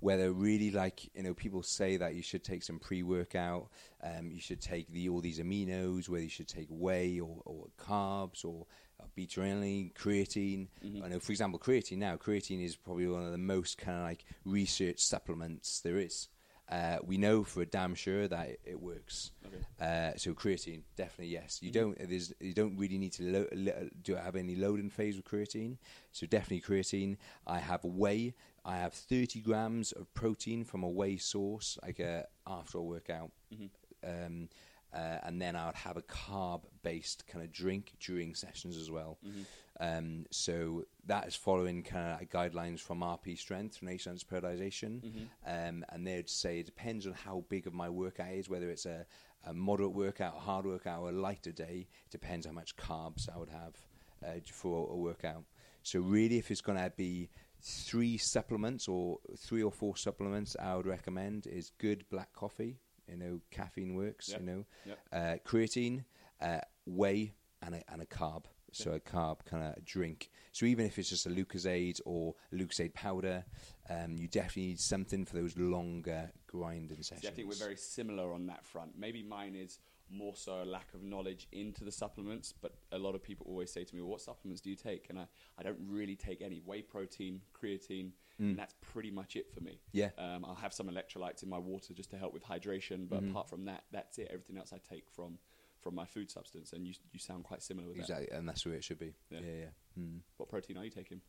Whether 0.00 0.32
really 0.32 0.70
like 0.70 1.10
you 1.14 1.22
know 1.24 1.34
people 1.34 1.62
say 1.62 1.96
that 1.96 2.14
you 2.14 2.22
should 2.22 2.44
take 2.44 2.62
some 2.62 2.78
pre-workout, 2.78 3.68
um, 4.02 4.30
you 4.30 4.40
should 4.40 4.60
take 4.60 4.88
the 4.88 5.08
all 5.08 5.20
these 5.20 5.40
aminos, 5.40 6.08
whether 6.08 6.22
you 6.22 6.28
should 6.28 6.48
take 6.48 6.68
whey 6.70 7.20
or, 7.20 7.42
or 7.44 7.66
carbs 7.78 8.44
or 8.44 8.66
uh, 9.00 9.06
beta 9.14 9.40
alanine, 9.40 9.92
creatine. 9.94 10.68
I 11.04 11.08
know, 11.08 11.20
for 11.20 11.32
example, 11.32 11.58
creatine 11.58 11.98
now. 11.98 12.16
Creatine 12.16 12.64
is 12.64 12.76
probably 12.76 13.06
one 13.08 13.24
of 13.24 13.32
the 13.32 13.38
most 13.38 13.78
kind 13.78 13.98
of 13.98 14.04
like 14.04 14.24
research 14.44 15.00
supplements 15.00 15.80
there 15.80 15.98
is. 15.98 16.28
Uh, 16.70 16.98
we 17.04 17.16
know 17.16 17.44
for 17.44 17.62
a 17.62 17.66
damn 17.66 17.94
sure 17.94 18.28
that 18.28 18.48
it, 18.48 18.60
it 18.64 18.80
works. 18.80 19.30
Okay. 19.46 19.64
Uh, 19.80 20.16
so 20.16 20.34
creatine, 20.34 20.82
definitely 20.96 21.32
yes. 21.32 21.60
You 21.62 21.70
Mhm. 21.70 21.74
don't 21.74 22.08
there's, 22.08 22.32
you 22.40 22.52
don't 22.52 22.76
really 22.76 22.98
need 22.98 23.12
to 23.14 23.22
lo- 23.22 23.48
lo- 23.52 23.88
do 24.02 24.14
have 24.16 24.36
any 24.36 24.54
loading 24.56 24.90
phase 24.90 25.16
with 25.16 25.24
creatine. 25.24 25.78
So 26.12 26.26
definitely 26.26 26.60
creatine. 26.60 27.16
I 27.46 27.58
have 27.60 27.84
whey. 27.84 28.34
I 28.64 28.76
have 28.76 28.92
30 28.92 29.40
grams 29.40 29.92
of 29.92 30.12
protein 30.14 30.64
from 30.64 30.82
a 30.82 30.88
whey 30.88 31.16
source, 31.16 31.78
like 31.82 32.00
a 32.00 32.26
after 32.46 32.78
a 32.78 32.82
workout. 32.82 33.30
Mhm. 33.52 33.70
Um, 34.04 34.48
uh, 34.92 35.18
and 35.22 35.40
then 35.40 35.54
I 35.56 35.66
would 35.66 35.74
have 35.74 35.96
a 35.96 36.02
carb-based 36.02 37.26
kind 37.26 37.44
of 37.44 37.52
drink 37.52 37.92
during 38.00 38.34
sessions 38.34 38.76
as 38.76 38.90
well. 38.90 39.18
Mhm. 39.24 39.44
Um, 39.80 40.26
so 40.30 40.86
that 41.06 41.28
is 41.28 41.36
following 41.36 41.82
kind 41.82 42.20
of 42.20 42.28
guidelines 42.28 42.80
from 42.80 43.00
RP 43.02 43.36
Strength, 43.36 43.82
Renaissance 43.82 44.24
Periodization. 44.24 45.00
Mhm. 45.00 45.28
Um, 45.46 45.84
and 45.90 46.06
they'd 46.06 46.28
say 46.28 46.60
it 46.60 46.66
depends 46.66 47.06
on 47.06 47.12
how 47.12 47.44
big 47.48 47.66
of 47.66 47.74
my 47.74 47.88
workout 47.88 48.32
is, 48.32 48.48
whether 48.48 48.70
it's 48.70 48.86
a, 48.86 49.06
a 49.44 49.54
moderate 49.54 49.92
workout, 49.92 50.36
a 50.36 50.40
hard 50.40 50.66
workout, 50.66 51.02
or 51.02 51.10
a 51.10 51.12
lighter 51.12 51.52
day. 51.52 51.86
It 52.06 52.10
depends 52.10 52.46
how 52.46 52.52
much 52.52 52.76
carbs 52.76 53.28
I 53.32 53.38
would 53.38 53.50
have 53.50 53.76
uh, 54.24 54.40
for 54.50 54.90
a 54.90 54.96
workout. 54.96 55.44
So 55.82 56.00
really, 56.00 56.38
if 56.38 56.50
it's 56.50 56.60
going 56.60 56.78
to 56.78 56.90
be 56.96 57.30
three 57.60 58.18
supplements 58.18 58.88
or 58.88 59.18
three 59.36 59.62
or 59.62 59.70
four 59.72 59.96
supplements, 59.96 60.56
I 60.58 60.74
would 60.76 60.86
recommend 60.86 61.46
is 61.46 61.70
good 61.78 62.08
black 62.10 62.32
coffee. 62.32 62.78
You 63.08 63.16
know, 63.16 63.40
caffeine 63.50 63.94
works. 63.94 64.28
Yep. 64.28 64.40
You 64.40 64.46
know, 64.46 64.64
Yep. 64.86 64.98
uh, 65.12 65.48
creatine, 65.48 66.04
uh, 66.40 66.60
whey, 66.86 67.34
and 67.62 67.74
a, 67.76 67.82
and 67.92 68.02
a 68.02 68.06
carb. 68.06 68.44
So 68.70 68.92
a 68.92 69.00
carb 69.00 69.46
kind 69.46 69.64
of 69.64 69.82
drink. 69.86 70.30
So 70.52 70.66
even 70.66 70.84
if 70.84 70.98
it's 70.98 71.08
just 71.08 71.24
a 71.24 71.30
Lucozade 71.30 72.02
or 72.04 72.34
Lucozade 72.52 72.92
powder, 72.92 73.46
um, 73.88 74.18
you 74.18 74.28
definitely 74.28 74.66
need 74.66 74.80
something 74.80 75.24
for 75.24 75.36
those 75.36 75.56
longer 75.56 76.30
grinding 76.46 77.02
sessions. 77.02 77.22
See, 77.22 77.28
I 77.28 77.30
think 77.30 77.48
we're 77.48 77.54
very 77.54 77.76
similar 77.76 78.30
on 78.34 78.46
that 78.48 78.66
front. 78.66 78.92
Maybe 78.98 79.22
mine 79.22 79.54
is 79.54 79.78
more 80.10 80.36
so 80.36 80.62
a 80.62 80.66
lack 80.66 80.92
of 80.92 81.02
knowledge 81.02 81.48
into 81.50 81.82
the 81.82 81.90
supplements, 81.90 82.52
but 82.52 82.74
a 82.92 82.98
lot 82.98 83.14
of 83.14 83.22
people 83.22 83.46
always 83.48 83.72
say 83.72 83.84
to 83.84 83.94
me, 83.94 84.02
well, 84.02 84.10
"What 84.10 84.20
supplements 84.20 84.60
do 84.60 84.68
you 84.68 84.76
take?" 84.76 85.08
And 85.08 85.18
I, 85.18 85.26
I 85.58 85.62
don't 85.62 85.80
really 85.86 86.16
take 86.16 86.42
any 86.42 86.60
whey 86.60 86.82
protein, 86.82 87.40
creatine, 87.54 88.12
Mm. 88.40 88.50
and 88.50 88.58
that's 88.58 88.74
pretty 88.92 89.10
much 89.10 89.34
it 89.36 89.52
for 89.52 89.60
me. 89.60 89.80
Yeah. 89.92 90.10
Um, 90.16 90.44
I'll 90.44 90.54
have 90.54 90.72
some 90.72 90.88
electrolytes 90.88 91.42
in 91.42 91.48
my 91.48 91.58
water 91.58 91.92
just 91.92 92.10
to 92.12 92.16
help 92.18 92.32
with 92.32 92.44
hydration, 92.44 93.08
but 93.08 93.22
Mhm. 93.22 93.30
apart 93.30 93.48
from 93.48 93.64
that, 93.64 93.84
that's 93.90 94.18
it. 94.18 94.28
Everything 94.30 94.58
else 94.58 94.72
I 94.72 94.78
take 94.78 95.10
from 95.10 95.38
from 95.80 95.94
my 95.94 96.04
food 96.06 96.28
substance, 96.30 96.72
and 96.72 96.86
you 96.86 96.94
you 97.12 97.18
sound 97.20 97.44
quite 97.44 97.62
similar 97.62 97.86
with 97.88 97.96
that. 97.98 98.02
Exactly, 98.02 98.30
and 98.30 98.48
that's 98.48 98.64
where 98.66 98.74
it 98.74 98.82
should 98.84 98.98
be. 98.98 99.14
Yeah. 99.30 99.40
Yeah, 99.40 99.52
yeah. 99.54 99.70
Mm. 99.98 100.20
What 100.36 100.48
protein 100.48 100.76
are 100.76 100.84
you 100.84 100.90
taking? 100.90 101.20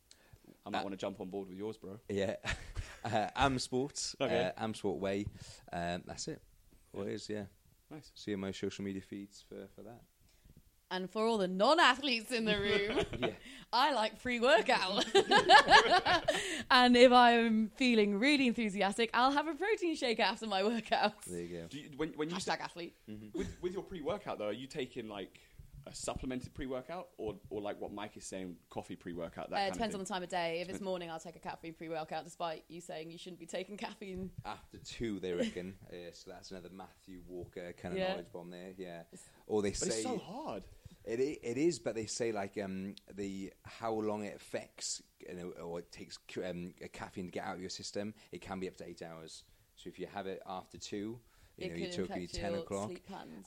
I 0.66 0.70
might 0.70 0.80
Uh, 0.80 0.82
want 0.82 0.92
to 0.92 0.96
jump 0.96 1.20
on 1.20 1.30
board 1.30 1.48
with 1.48 1.56
yours, 1.58 1.76
bro. 1.78 2.00
Yeah. 2.08 2.36
uh, 3.04 3.30
Am 3.36 3.58
Sports, 3.60 4.16
Okay. 4.20 4.46
uh, 4.46 4.52
Am 4.64 4.74
Sport 4.74 5.00
Whey. 5.00 5.26
Um, 5.72 6.02
that's 6.06 6.26
it. 6.28 6.42
What 6.92 7.06
Yeah. 7.06 7.12
is, 7.14 7.28
yeah. 7.28 7.46
Nice. 7.90 8.10
See 8.14 8.32
you 8.32 8.34
in 8.36 8.40
my 8.40 8.50
social 8.52 8.84
media 8.84 9.02
feeds 9.02 9.42
for, 9.42 9.66
for 9.68 9.82
that. 9.82 10.02
And 10.92 11.08
for 11.08 11.24
all 11.24 11.38
the 11.38 11.46
non-athletes 11.48 12.32
in 12.32 12.44
the 12.44 12.58
room, 12.58 13.04
Yeah. 13.20 13.28
I 13.72 13.92
like 13.94 14.20
pre-workout. 14.20 15.04
and 16.70 16.96
if 16.96 17.12
I'm 17.12 17.70
feeling 17.76 18.18
really 18.18 18.46
enthusiastic, 18.48 19.10
I'll 19.14 19.30
have 19.32 19.46
a 19.46 19.54
protein 19.54 19.94
shake 19.94 20.18
after 20.20 20.46
my 20.46 20.64
workout. 20.64 21.14
There 21.26 21.40
you 21.40 21.58
go. 21.60 21.66
Do 21.68 21.78
you, 21.78 21.90
when 21.96 22.08
when 22.16 22.30
you 22.30 22.36
Hashtag 22.36 22.60
athlete. 22.60 22.94
with 23.34 23.56
with 23.62 23.72
your 23.72 23.82
pre-workout 23.82 24.38
though, 24.38 24.48
are 24.48 24.52
you 24.52 24.66
taking 24.66 25.08
like 25.08 25.38
a 25.86 25.94
supplemented 25.94 26.52
pre-workout 26.52 27.08
or 27.16 27.36
or 27.48 27.60
like 27.60 27.80
what 27.80 27.92
Mike 27.92 28.16
is 28.16 28.24
saying, 28.26 28.56
coffee 28.70 28.96
pre-workout? 28.96 29.50
That 29.50 29.70
Uh, 29.70 29.72
depends 29.72 29.94
of 29.94 30.00
on 30.00 30.04
the 30.04 30.08
time 30.12 30.22
of 30.24 30.28
day. 30.28 30.60
If 30.60 30.68
it's 30.68 30.80
morning, 30.80 31.08
I'll 31.10 31.20
take 31.20 31.36
a 31.36 31.40
caffeine 31.40 31.74
pre-workout, 31.74 32.24
despite 32.24 32.64
you 32.68 32.80
saying 32.80 33.10
you 33.12 33.18
shouldn't 33.18 33.38
be 33.40 33.46
taking 33.46 33.76
caffeine. 33.76 34.30
After 34.44 34.78
two, 34.78 35.20
they 35.20 35.32
reckon. 35.32 35.74
uh, 35.90 36.10
so 36.12 36.30
that's 36.32 36.50
another 36.50 36.70
Matthew 36.72 37.20
Walker 37.28 37.72
kind 37.80 37.94
of 37.94 38.00
Yeah. 38.00 38.08
knowledge 38.10 38.32
bomb 38.32 38.50
there. 38.50 38.72
Yeah. 38.76 39.02
Or 39.46 39.62
they 39.62 39.70
But 39.70 39.78
say 39.78 39.86
it's 39.88 40.02
so 40.02 40.18
hard. 40.18 40.64
It, 41.04 41.20
it 41.20 41.56
is, 41.56 41.78
but 41.78 41.94
they 41.94 42.06
say 42.06 42.32
like 42.32 42.58
um, 42.62 42.94
the 43.14 43.52
how 43.64 43.92
long 43.92 44.24
it 44.24 44.36
affects, 44.36 45.02
you 45.26 45.34
know, 45.34 45.48
or 45.62 45.78
it 45.80 45.90
takes 45.90 46.18
um, 46.44 46.74
a 46.82 46.88
caffeine 46.88 47.26
to 47.26 47.30
get 47.30 47.44
out 47.44 47.54
of 47.54 47.60
your 47.60 47.70
system. 47.70 48.14
It 48.32 48.40
can 48.42 48.60
be 48.60 48.68
up 48.68 48.76
to 48.78 48.86
eight 48.86 49.02
hours. 49.02 49.44
So 49.76 49.88
if 49.88 49.98
you 49.98 50.06
have 50.12 50.26
it 50.26 50.42
after 50.46 50.76
two, 50.76 51.18
you 51.56 51.66
it 51.66 51.70
know, 51.70 51.76
you're 51.76 52.06
talking 52.06 52.28
ten 52.28 52.54
o'clock. 52.54 52.92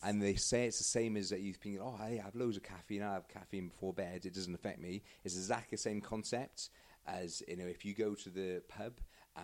And 0.04 0.22
they 0.22 0.36
say 0.36 0.66
it's 0.66 0.80
the 0.80 0.84
same 0.84 1.16
as 1.16 1.30
that 1.30 1.42
you 1.42 1.54
think, 1.54 1.80
oh, 1.82 1.96
I 2.02 2.22
have 2.24 2.36
loads 2.36 2.58
of 2.58 2.64
caffeine. 2.64 3.04
I 3.04 3.14
have 3.14 3.28
caffeine 3.28 3.68
before 3.70 3.94
bed. 3.94 4.26
It 4.26 4.34
doesn't 4.34 4.54
affect 4.54 4.80
me. 4.80 5.04
It's 5.24 5.36
exactly 5.36 5.76
the 5.76 5.82
same 5.82 6.02
concept 6.02 6.70
as 7.06 7.44
you 7.48 7.58
know, 7.58 7.66
if 7.66 7.86
you 7.86 7.94
go 7.94 8.14
to 8.16 8.30
the 8.30 8.62
pub 8.68 8.94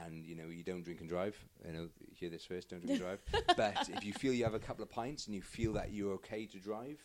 and 0.06 0.26
you 0.26 0.36
know 0.36 0.48
you 0.48 0.64
don't 0.64 0.84
drink 0.84 1.00
and 1.00 1.10
drive. 1.10 1.38
You 1.66 1.74
know, 1.74 1.90
hear 2.16 2.30
this 2.30 2.46
first, 2.46 2.70
don't 2.70 2.86
drink 2.86 3.02
and 3.02 3.20
drive. 3.34 3.56
But 3.58 3.90
if 3.90 4.04
you 4.04 4.14
feel 4.14 4.34
you 4.34 4.44
have 4.44 4.54
a 4.54 4.60
couple 4.60 4.84
of 4.84 4.90
pints 4.90 5.28
and 5.28 5.36
you 5.36 5.42
feel 5.42 5.74
that 5.74 5.92
you're 5.92 6.14
okay 6.14 6.46
to 6.48 6.58
drive. 6.60 7.04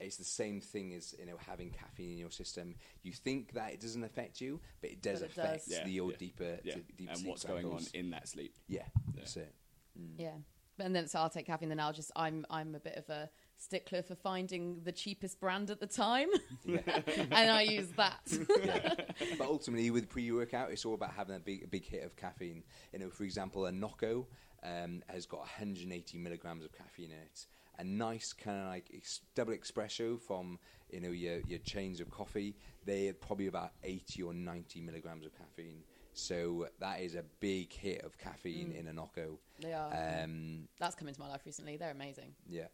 It's 0.00 0.16
the 0.16 0.24
same 0.24 0.60
thing 0.60 0.94
as 0.94 1.14
you 1.18 1.26
know 1.26 1.36
having 1.46 1.70
caffeine 1.70 2.10
in 2.12 2.18
your 2.18 2.30
system. 2.30 2.74
You 3.02 3.12
think 3.12 3.52
that 3.52 3.72
it 3.72 3.80
doesn't 3.80 4.02
affect 4.02 4.40
you, 4.40 4.60
but 4.80 4.90
it 4.90 5.00
does 5.02 5.20
But 5.20 5.30
it 5.30 5.30
affect 5.38 5.66
does. 5.68 5.78
Yeah, 5.78 5.84
the 5.84 6.00
old 6.00 6.12
yeah, 6.12 6.16
deeper, 6.18 6.58
Yeah, 6.64 6.74
d- 6.74 6.82
deep 6.96 7.08
and 7.08 7.18
sleep 7.18 7.30
what's 7.30 7.44
going 7.44 7.66
on 7.66 7.82
in 7.94 8.10
that 8.10 8.28
sleep. 8.28 8.56
Yeah, 8.68 8.82
Yeah. 8.96 9.12
that's 9.14 9.36
it. 9.36 9.54
Mm. 9.98 10.14
Yeah. 10.18 10.34
And 10.78 10.96
then 10.96 11.06
so 11.06 11.20
I'll 11.20 11.30
take 11.30 11.46
caffeine. 11.46 11.68
Then 11.68 11.78
I'll 11.78 11.92
just 11.92 12.10
I'm 12.16 12.44
I'm 12.50 12.74
a 12.74 12.80
bit 12.80 12.96
of 12.96 13.08
a 13.10 13.30
stickler 13.58 14.02
for 14.02 14.16
finding 14.16 14.80
the 14.82 14.90
cheapest 14.90 15.38
brand 15.38 15.70
at 15.70 15.78
the 15.78 15.86
time, 15.86 16.28
and 16.66 17.50
I 17.50 17.62
use 17.62 17.88
that. 17.96 18.20
but 19.38 19.46
ultimately, 19.46 19.90
with 19.90 20.08
pre-workout, 20.08 20.70
it's 20.72 20.84
all 20.84 20.94
about 20.94 21.12
having 21.12 21.36
a 21.36 21.38
big, 21.38 21.62
a 21.64 21.68
big 21.68 21.84
hit 21.84 22.02
of 22.02 22.16
caffeine. 22.16 22.64
You 22.92 22.98
know, 23.00 23.10
for 23.10 23.22
example, 23.24 23.66
a 23.66 23.70
Nocco 23.72 24.26
um, 24.64 25.02
has 25.08 25.26
got 25.26 25.40
180 25.40 26.18
milligrams 26.18 26.64
of 26.64 26.72
caffeine 26.72 27.10
in 27.10 27.18
it. 27.18 27.46
A 27.82 27.84
nice 27.84 28.32
kind 28.32 28.60
of 28.60 28.66
like 28.68 28.86
ex- 28.94 29.22
double 29.34 29.54
espresso 29.54 30.20
from 30.20 30.60
you 30.90 31.00
know 31.00 31.10
your 31.10 31.40
your 31.48 31.58
chains 31.58 32.00
of 32.00 32.10
coffee, 32.10 32.54
they're 32.86 33.12
probably 33.12 33.48
about 33.48 33.72
80 33.82 34.22
or 34.22 34.32
90 34.32 34.80
milligrams 34.82 35.26
of 35.26 35.32
caffeine. 35.36 35.82
So 36.14 36.68
that 36.78 37.00
is 37.00 37.16
a 37.16 37.24
big 37.40 37.72
hit 37.72 38.02
of 38.04 38.16
caffeine 38.18 38.68
Mm. 38.72 38.78
in 38.80 38.86
a 38.86 38.92
Nocco. 38.92 39.38
They 39.58 39.72
are. 39.72 39.90
Um, 40.22 40.68
That's 40.78 40.94
come 40.94 41.08
into 41.08 41.18
my 41.20 41.28
life 41.28 41.42
recently. 41.44 41.76
They're 41.76 41.90
amazing. 41.90 42.34
yeah, 42.48 42.68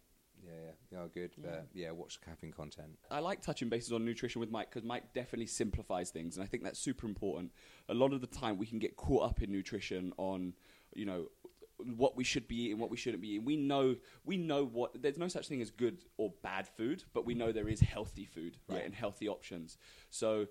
yeah, 0.44 0.50
yeah, 0.66 0.70
yeah, 0.92 1.06
good. 1.14 1.30
Yeah. 1.38 1.44
But 1.48 1.66
yeah, 1.72 1.90
watch 1.92 2.18
the 2.20 2.26
caffeine 2.26 2.52
content. 2.52 2.98
I 3.10 3.20
like 3.20 3.40
touching 3.40 3.68
bases 3.70 3.92
on 3.92 4.04
nutrition 4.04 4.40
with 4.40 4.50
Mike 4.50 4.68
because 4.68 4.84
Mike 4.84 5.14
definitely 5.14 5.46
simplifies 5.46 6.10
things, 6.10 6.36
and 6.36 6.44
I 6.44 6.46
think 6.48 6.64
that's 6.64 6.78
super 6.80 7.06
important. 7.06 7.52
A 7.88 7.94
lot 7.94 8.12
of 8.12 8.20
the 8.20 8.26
time, 8.26 8.58
we 8.58 8.66
can 8.66 8.78
get 8.78 8.96
caught 8.96 9.22
up 9.30 9.40
in 9.40 9.50
nutrition 9.52 10.12
on, 10.18 10.52
you 10.94 11.06
know, 11.06 11.28
what 11.78 12.16
we 12.16 12.24
should 12.24 12.48
be 12.48 12.64
eating, 12.64 12.78
what 12.78 12.90
we 12.90 12.96
shouldn't 12.96 13.22
be 13.22 13.28
eating. 13.30 13.44
We 13.44 13.56
know, 13.56 13.96
we 14.24 14.36
know 14.36 14.64
what. 14.64 15.00
There's 15.00 15.18
no 15.18 15.28
such 15.28 15.48
thing 15.48 15.62
as 15.62 15.70
good 15.70 16.04
or 16.16 16.32
bad 16.42 16.66
food, 16.68 17.04
but 17.14 17.24
we 17.24 17.34
know 17.34 17.52
there 17.52 17.68
is 17.68 17.80
healthy 17.80 18.24
food, 18.24 18.56
right, 18.68 18.78
Yeah. 18.78 18.84
and 18.84 18.94
healthy 18.94 19.28
options. 19.28 19.78
So. 20.10 20.48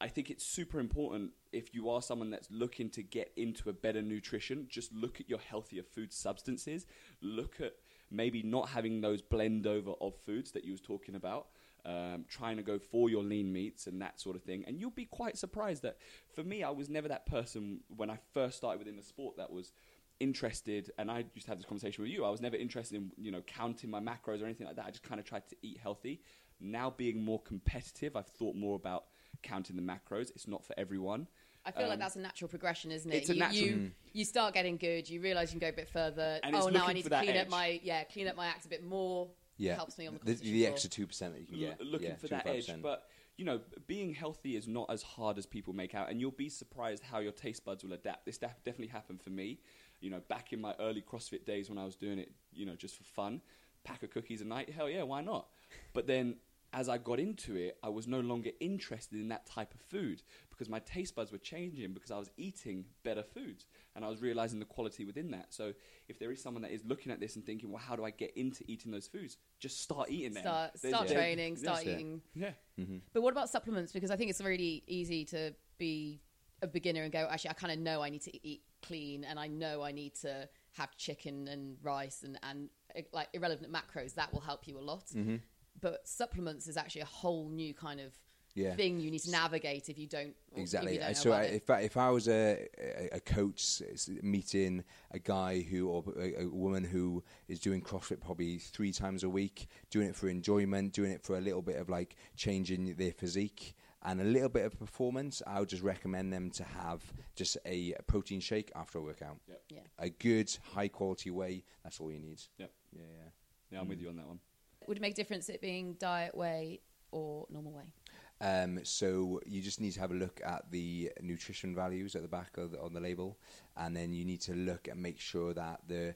I 0.00 0.08
think 0.08 0.28
it's 0.28 0.44
super 0.44 0.80
important 0.80 1.30
if 1.52 1.72
you 1.72 1.88
are 1.88 2.02
someone 2.02 2.28
that's 2.28 2.50
looking 2.50 2.90
to 2.90 3.02
get 3.02 3.32
into 3.36 3.70
a 3.70 3.72
better 3.72 4.02
nutrition, 4.02 4.66
just 4.68 4.92
look 4.92 5.20
at 5.20 5.30
your 5.30 5.38
healthier 5.38 5.84
food 5.84 6.12
substances. 6.12 6.84
Look 7.22 7.60
at 7.60 7.74
maybe 8.10 8.42
not 8.42 8.70
having 8.70 9.00
those 9.00 9.22
blend 9.22 9.68
over 9.68 9.92
of 10.00 10.16
foods 10.26 10.50
that 10.50 10.64
you 10.64 10.72
was 10.72 10.80
talking 10.80 11.14
about. 11.14 11.46
Um, 11.86 12.24
trying 12.28 12.56
to 12.56 12.62
go 12.62 12.78
for 12.78 13.08
your 13.08 13.22
lean 13.22 13.52
meats 13.52 13.86
and 13.86 14.02
that 14.02 14.18
sort 14.20 14.36
of 14.36 14.42
thing, 14.42 14.64
and 14.66 14.80
you'll 14.80 14.90
be 14.90 15.04
quite 15.04 15.38
surprised 15.38 15.82
that 15.82 15.98
for 16.34 16.42
me, 16.42 16.62
I 16.64 16.70
was 16.70 16.88
never 16.88 17.08
that 17.08 17.24
person 17.26 17.80
when 17.94 18.10
I 18.10 18.18
first 18.32 18.56
started 18.56 18.78
within 18.78 18.96
the 18.96 19.02
sport 19.02 19.36
that 19.36 19.52
was 19.52 19.72
interested. 20.20 20.90
And 20.98 21.10
I 21.10 21.24
used 21.34 21.46
to 21.46 21.50
have 21.50 21.58
this 21.58 21.66
conversation 21.66 22.02
with 22.02 22.10
you. 22.12 22.24
I 22.24 22.30
was 22.30 22.40
never 22.40 22.56
interested 22.56 22.96
in 22.96 23.10
you 23.18 23.30
know 23.30 23.42
counting 23.42 23.90
my 23.90 24.00
macros 24.00 24.42
or 24.42 24.44
anything 24.44 24.66
like 24.66 24.76
that. 24.76 24.86
I 24.86 24.90
just 24.90 25.02
kind 25.02 25.20
of 25.20 25.26
tried 25.26 25.48
to 25.48 25.56
eat 25.62 25.78
healthy. 25.82 26.20
Now 26.60 26.90
being 26.90 27.22
more 27.24 27.40
competitive, 27.42 28.16
I've 28.16 28.26
thought 28.28 28.54
more 28.56 28.76
about 28.76 29.04
counting 29.42 29.76
the 29.76 29.82
macros. 29.82 30.30
It's 30.30 30.46
not 30.48 30.64
for 30.64 30.74
everyone. 30.78 31.26
I 31.66 31.70
feel 31.72 31.84
like 31.84 31.94
Um, 31.94 31.98
that's 32.00 32.16
a 32.16 32.20
natural 32.20 32.48
progression, 32.48 32.92
isn't 32.92 33.10
it? 33.10 33.16
it's 33.16 33.30
a 33.30 33.34
you, 33.34 33.40
natural- 33.40 33.60
You, 33.64 33.90
you 34.12 34.24
start 34.26 34.52
getting 34.52 34.76
good. 34.76 35.08
You 35.08 35.20
realise 35.22 35.48
you 35.52 35.58
can 35.58 35.66
go 35.66 35.72
a 35.72 35.76
bit 35.76 35.88
further. 35.88 36.38
And 36.42 36.54
oh, 36.54 36.68
now 36.68 36.86
I 36.86 36.92
need 36.92 37.04
to 37.04 37.08
clean 37.10 37.30
edge. 37.30 37.46
up 37.46 37.48
my 37.50 37.80
yeah, 37.82 38.04
clean 38.04 38.28
up 38.28 38.36
my 38.36 38.46
acts 38.46 38.66
a 38.66 38.68
bit 38.68 38.84
more. 38.84 39.28
Yeah, 39.56 39.76
helps 39.76 39.96
me 39.98 40.08
on 40.08 40.18
the 40.24 40.34
the, 40.34 40.50
the 40.50 40.66
extra 40.66 40.90
two 40.90 41.06
percent 41.06 41.32
that 41.34 41.40
you 41.40 41.46
can 41.46 41.54
L- 41.54 41.60
get. 41.70 41.80
looking 41.80 42.08
yeah, 42.08 42.16
for 42.16 42.28
2 42.28 42.34
that 42.34 42.46
edge. 42.48 42.70
But 42.82 43.04
you 43.36 43.44
know, 43.44 43.60
being 43.86 44.14
healthy 44.14 44.56
is 44.56 44.68
not 44.68 44.90
as 44.90 45.02
hard 45.02 45.38
as 45.38 45.46
people 45.46 45.72
make 45.72 45.94
out, 45.94 46.10
and 46.10 46.20
you'll 46.20 46.30
be 46.30 46.48
surprised 46.48 47.02
how 47.02 47.18
your 47.18 47.32
taste 47.32 47.64
buds 47.64 47.82
will 47.84 47.92
adapt. 47.92 48.26
This 48.26 48.38
def- 48.38 48.62
definitely 48.64 48.88
happened 48.88 49.20
for 49.22 49.30
me. 49.30 49.60
You 50.00 50.10
know, 50.10 50.20
back 50.28 50.52
in 50.52 50.60
my 50.60 50.74
early 50.78 51.02
CrossFit 51.02 51.44
days 51.44 51.68
when 51.68 51.78
I 51.78 51.84
was 51.84 51.96
doing 51.96 52.18
it, 52.18 52.30
you 52.52 52.66
know, 52.66 52.76
just 52.76 52.96
for 52.96 53.04
fun, 53.04 53.40
pack 53.82 54.02
of 54.02 54.10
cookies 54.10 54.40
a 54.40 54.44
night. 54.44 54.70
Hell 54.70 54.88
yeah, 54.88 55.02
why 55.02 55.20
not? 55.20 55.48
But 55.92 56.06
then. 56.06 56.36
As 56.74 56.88
I 56.88 56.98
got 56.98 57.20
into 57.20 57.54
it, 57.54 57.78
I 57.84 57.88
was 57.88 58.08
no 58.08 58.18
longer 58.18 58.50
interested 58.58 59.20
in 59.20 59.28
that 59.28 59.46
type 59.46 59.72
of 59.72 59.80
food 59.80 60.22
because 60.50 60.68
my 60.68 60.80
taste 60.80 61.14
buds 61.14 61.30
were 61.30 61.38
changing 61.38 61.92
because 61.94 62.10
I 62.10 62.18
was 62.18 62.30
eating 62.36 62.84
better 63.04 63.22
foods 63.22 63.66
and 63.94 64.04
I 64.04 64.08
was 64.08 64.20
realizing 64.20 64.58
the 64.58 64.64
quality 64.64 65.04
within 65.04 65.30
that. 65.30 65.54
So, 65.54 65.72
if 66.08 66.18
there 66.18 66.32
is 66.32 66.42
someone 66.42 66.62
that 66.62 66.72
is 66.72 66.84
looking 66.84 67.12
at 67.12 67.20
this 67.20 67.36
and 67.36 67.46
thinking, 67.46 67.70
"Well, 67.70 67.80
how 67.80 67.94
do 67.94 68.04
I 68.04 68.10
get 68.10 68.36
into 68.36 68.64
eating 68.66 68.90
those 68.90 69.06
foods?" 69.06 69.36
Just 69.60 69.82
start 69.82 70.10
eating 70.10 70.32
them. 70.32 70.42
Start 70.42 70.78
start 70.78 71.06
there- 71.08 71.16
training. 71.16 71.56
Start 71.56 71.76
that's 71.76 71.86
it. 71.86 71.92
eating. 71.92 72.22
Yeah. 72.34 72.54
Mhm. 72.76 73.02
But 73.12 73.22
what 73.22 73.30
about 73.30 73.50
supplements? 73.50 73.92
Because 73.92 74.10
I 74.10 74.16
think 74.16 74.30
it's 74.30 74.40
really 74.42 74.82
easy 74.88 75.24
to 75.26 75.54
be 75.78 76.20
a 76.60 76.66
beginner 76.66 77.04
and 77.04 77.12
go, 77.12 77.20
actually, 77.30 77.50
I 77.50 77.54
kind 77.54 77.72
of 77.72 77.78
know 77.78 78.02
I 78.02 78.10
need 78.10 78.22
to 78.22 78.46
eat 78.46 78.64
clean, 78.82 79.22
and 79.22 79.38
I 79.38 79.46
know 79.46 79.82
I 79.82 79.92
need 79.92 80.16
to 80.16 80.48
have 80.72 80.96
chicken 80.96 81.46
and 81.46 81.78
rice 81.82 82.24
and 82.24 82.36
and 82.42 82.68
uh, 82.96 83.02
like 83.12 83.28
irrelevant 83.32 83.72
macros. 83.72 84.14
That 84.14 84.32
will 84.32 84.40
help 84.40 84.66
you 84.66 84.76
a 84.76 84.80
lot. 84.80 85.06
Mm-hmm. 85.06 85.36
But 85.80 86.06
supplements 86.06 86.66
is 86.68 86.76
actually 86.76 87.02
a 87.02 87.06
whole 87.06 87.48
new 87.48 87.74
kind 87.74 88.00
of 88.00 88.12
Yeah. 88.54 88.74
thing 88.76 89.00
you 89.00 89.10
need 89.10 89.18
to 89.24 89.30
navigate 89.30 89.88
if 89.88 89.98
you 89.98 90.06
don't 90.06 90.34
if 90.52 90.58
Exactly. 90.58 90.92
you 90.94 90.98
don't 91.00 91.08
know 91.08 91.14
So 91.14 91.32
I, 91.32 91.42
it. 91.42 91.54
if 91.54 91.70
I, 91.70 91.80
if 91.80 91.96
I 91.96 92.10
was 92.10 92.28
a, 92.28 92.68
a, 92.78 93.16
a 93.16 93.20
coach 93.20 93.82
meeting 94.22 94.84
a 95.10 95.18
guy 95.18 95.60
who 95.62 95.88
or 95.88 96.04
a, 96.18 96.44
a 96.44 96.48
woman 96.48 96.84
who 96.84 97.22
is 97.48 97.58
doing 97.58 97.82
CrossFit 97.82 98.20
probably 98.20 98.58
three 98.58 98.92
times 98.92 99.24
a 99.24 99.28
week, 99.28 99.66
doing 99.90 100.08
it 100.08 100.14
for 100.16 100.28
enjoyment, 100.28 100.92
doing 100.92 101.10
it 101.10 101.22
for 101.22 101.36
a 101.36 101.40
little 101.40 101.62
bit 101.62 101.76
of 101.76 101.88
like 101.88 102.16
changing 102.36 102.94
their 102.94 103.12
physique 103.12 103.74
and 104.06 104.20
a 104.20 104.24
little 104.24 104.50
bit 104.50 104.64
of 104.66 104.78
performance, 104.78 105.42
I 105.46 105.58
would 105.60 105.68
just 105.70 105.82
recommend 105.82 106.32
them 106.32 106.50
to 106.52 106.62
have 106.64 107.02
just 107.34 107.56
a 107.66 107.94
protein 108.06 108.38
shake 108.40 108.70
after 108.76 108.98
a 108.98 109.02
workout. 109.02 109.38
Yep. 109.48 109.62
Yeah. 109.70 109.78
A 109.98 110.10
good, 110.10 110.54
high 110.74 110.88
quality 110.88 111.30
whey. 111.30 111.64
That's 111.82 111.98
all 112.00 112.12
you 112.12 112.20
need. 112.20 112.40
Yep. 112.58 112.70
Yeah, 112.92 113.02
yeah. 113.02 113.28
Yeah, 113.70 113.80
I'm 113.80 113.88
with 113.88 114.00
you 114.00 114.10
on 114.10 114.16
that 114.16 114.26
one. 114.28 114.40
Would 114.86 115.00
make 115.00 115.12
a 115.12 115.16
difference 115.16 115.48
it 115.48 115.60
being 115.60 115.94
diet 115.94 116.36
whey 116.36 116.80
or 117.10 117.46
normal 117.50 117.72
whey? 117.72 117.92
Um, 118.40 118.80
so 118.82 119.40
you 119.46 119.62
just 119.62 119.80
need 119.80 119.92
to 119.92 120.00
have 120.00 120.10
a 120.10 120.14
look 120.14 120.40
at 120.44 120.70
the 120.70 121.12
nutrition 121.22 121.74
values 121.74 122.14
at 122.14 122.22
the 122.22 122.28
back 122.28 122.56
of 122.58 122.72
the, 122.72 122.80
on 122.80 122.92
the 122.92 123.00
label, 123.00 123.38
and 123.76 123.96
then 123.96 124.12
you 124.12 124.24
need 124.24 124.40
to 124.42 124.54
look 124.54 124.88
and 124.88 125.00
make 125.00 125.20
sure 125.20 125.54
that 125.54 125.80
the 125.86 126.14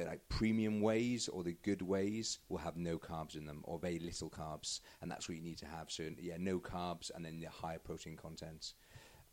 uh, 0.00 0.06
like 0.06 0.20
premium 0.28 0.80
wheys 0.80 1.28
or 1.28 1.42
the 1.42 1.56
good 1.64 1.82
wheys 1.82 2.38
will 2.48 2.58
have 2.58 2.76
no 2.76 2.96
carbs 2.96 3.36
in 3.36 3.44
them 3.44 3.60
or 3.64 3.78
very 3.78 3.98
little 3.98 4.30
carbs, 4.30 4.80
and 5.00 5.10
that's 5.10 5.28
what 5.28 5.36
you 5.36 5.42
need 5.42 5.58
to 5.58 5.66
have. 5.66 5.90
So 5.90 6.08
yeah, 6.20 6.36
no 6.38 6.58
carbs, 6.60 7.10
and 7.14 7.24
then 7.24 7.40
the 7.40 7.48
higher 7.50 7.78
protein 7.78 8.16
content. 8.16 8.74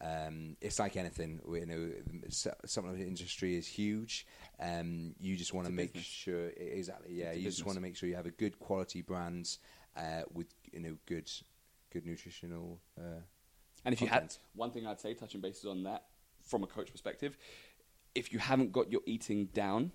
Um, 0.01 0.55
it's 0.61 0.79
like 0.79 0.95
anything, 0.95 1.41
you 1.51 1.65
know. 1.65 1.91
s- 2.27 2.47
Supplement 2.65 3.01
industry 3.01 3.55
is 3.57 3.67
huge. 3.67 4.25
Um, 4.59 5.13
you 5.19 5.35
just 5.35 5.53
want 5.53 5.67
to 5.67 5.73
make 5.73 5.93
business. 5.93 6.05
sure 6.05 6.47
exactly. 6.55 7.13
Yeah, 7.15 7.31
It's 7.31 7.37
you 7.39 7.49
just 7.49 7.65
want 7.65 7.75
to 7.75 7.81
make 7.81 7.95
sure 7.97 8.07
you 8.07 8.15
have 8.15 8.25
a 8.25 8.31
good 8.31 8.59
quality 8.59 9.01
brands 9.01 9.59
uh, 9.97 10.21
with 10.33 10.47
you 10.71 10.79
know 10.79 10.95
good 11.05 11.29
good 11.91 12.05
nutritional. 12.05 12.79
Uh, 12.97 13.21
And 13.85 13.93
if 13.93 14.01
you 14.01 14.07
had 14.07 14.19
content. 14.21 14.39
one 14.55 14.71
thing 14.71 14.85
I'd 14.87 14.99
say, 15.01 15.13
touching 15.13 15.41
bases 15.41 15.65
on 15.65 15.83
that 15.83 16.05
from 16.43 16.63
a 16.63 16.67
coach 16.67 16.91
perspective, 16.91 17.37
if 18.15 18.31
you 18.31 18.39
haven't 18.39 18.71
got 18.71 18.91
your 18.91 19.01
eating 19.05 19.47
down, 19.47 19.91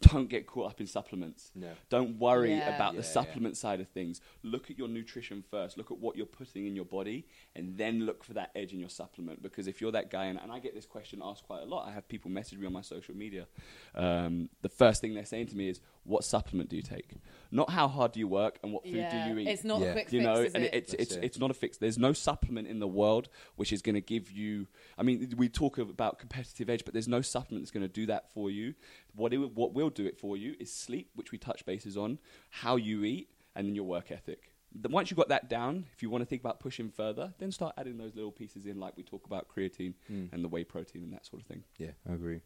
don't 0.00 0.28
get 0.28 0.46
caught 0.46 0.70
up 0.70 0.80
in 0.80 0.86
supplements. 0.86 1.50
No. 1.54 1.72
Don't 1.90 2.18
worry 2.18 2.50
Yeah. 2.54 2.74
about 2.76 2.94
Yeah, 2.94 3.00
the 3.00 3.06
yeah. 3.06 3.12
supplement 3.12 3.56
side 3.56 3.80
of 3.80 3.88
things. 3.88 4.20
Look 4.42 4.70
at 4.70 4.78
your 4.78 4.88
nutrition 4.88 5.42
first. 5.50 5.76
Look 5.76 5.90
at 5.90 5.98
what 5.98 6.16
you're 6.16 6.24
putting 6.26 6.66
in 6.66 6.76
your 6.76 6.84
body, 6.84 7.26
and 7.56 7.76
then 7.76 8.06
look 8.06 8.22
for 8.22 8.32
that 8.34 8.50
edge 8.54 8.72
in 8.72 8.78
your 8.78 8.90
supplement. 8.90 9.42
Because 9.42 9.66
if 9.66 9.80
you're 9.80 9.92
that 9.92 10.10
guy, 10.10 10.26
and, 10.26 10.38
and 10.40 10.52
I 10.52 10.60
get 10.60 10.74
this 10.74 10.86
question 10.86 11.20
asked 11.22 11.42
quite 11.44 11.62
a 11.62 11.66
lot, 11.66 11.88
I 11.88 11.92
have 11.92 12.06
people 12.08 12.30
message 12.30 12.58
me 12.58 12.66
on 12.66 12.72
my 12.72 12.82
social 12.82 13.14
media. 13.16 13.46
Um, 13.94 14.48
the 14.62 14.68
first 14.68 15.00
thing 15.00 15.14
they're 15.14 15.24
saying 15.24 15.48
to 15.48 15.56
me 15.56 15.68
is, 15.68 15.80
"What 16.08 16.24
supplement 16.24 16.68
do 16.70 16.76
you 16.76 16.82
take? 16.82 17.10
Not 17.50 17.70
how 17.70 17.86
hard 17.88 18.12
do 18.12 18.20
you 18.20 18.28
work 18.28 18.58
and 18.62 18.72
what 18.72 18.84
food 18.84 18.94
yeah, 18.96 19.24
do 19.26 19.30
you 19.32 19.38
eat." 19.40 19.48
it's 19.48 19.64
not 19.64 19.80
Yeah. 19.80 19.88
a 19.88 19.92
quick 19.92 20.12
you 20.12 20.20
fix, 20.20 20.24
know, 20.26 20.40
is 20.42 20.54
and 20.54 20.64
it? 20.64 20.74
it's 20.74 20.90
That's 20.92 21.02
it's 21.04 21.14
it. 21.16 21.24
it's 21.24 21.38
not 21.38 21.50
a 21.50 21.54
fix. 21.54 21.76
There's 21.78 21.98
no 21.98 22.12
supplement 22.12 22.66
in 22.68 22.78
the 22.80 22.88
world 22.88 23.28
which 23.56 23.72
is 23.72 23.82
going 23.82 23.94
to 23.94 24.00
give 24.00 24.30
you. 24.30 24.66
I 24.98 25.02
mean, 25.02 25.32
we 25.36 25.48
talk 25.48 25.78
about 25.78 26.18
competitive 26.18 26.68
edge, 26.70 26.84
but 26.84 26.92
there's 26.94 27.08
no 27.08 27.20
supplement 27.22 27.62
that's 27.64 27.70
going 27.70 27.86
to 27.86 27.92
do 27.92 28.06
that 28.06 28.30
for 28.32 28.50
you. 28.50 28.74
What 29.14 29.32
it, 29.32 29.38
what 29.38 29.72
will 29.74 29.90
do 29.90 30.06
it 30.06 30.18
for 30.18 30.36
you 30.36 30.56
is 30.58 30.72
sleep, 30.72 31.10
which 31.14 31.30
we 31.32 31.38
touch 31.38 31.64
bases 31.66 31.96
on, 31.96 32.18
how 32.50 32.76
you 32.76 33.04
eat, 33.04 33.28
and 33.54 33.66
then 33.66 33.74
your 33.74 33.84
work 33.84 34.10
ethic. 34.10 34.52
Once 34.90 35.10
you've 35.10 35.16
got 35.16 35.28
that 35.30 35.48
down, 35.48 35.86
if 35.94 36.02
you 36.02 36.10
want 36.10 36.20
to 36.20 36.26
think 36.26 36.42
about 36.42 36.60
pushing 36.60 36.90
further, 36.90 37.32
then 37.38 37.50
start 37.50 37.74
adding 37.78 37.96
those 37.96 38.14
little 38.14 38.30
pieces 38.30 38.66
in, 38.66 38.78
like 38.78 38.94
we 38.98 39.02
talk 39.02 39.24
about 39.26 39.48
creatine 39.48 39.94
Mm. 40.12 40.30
and 40.32 40.44
the 40.44 40.48
whey 40.48 40.62
protein 40.62 41.02
and 41.02 41.12
that 41.14 41.24
sort 41.24 41.40
of 41.40 41.48
thing. 41.48 41.64
yeah, 41.78 41.92
I 42.08 42.12
agree. 42.12 42.40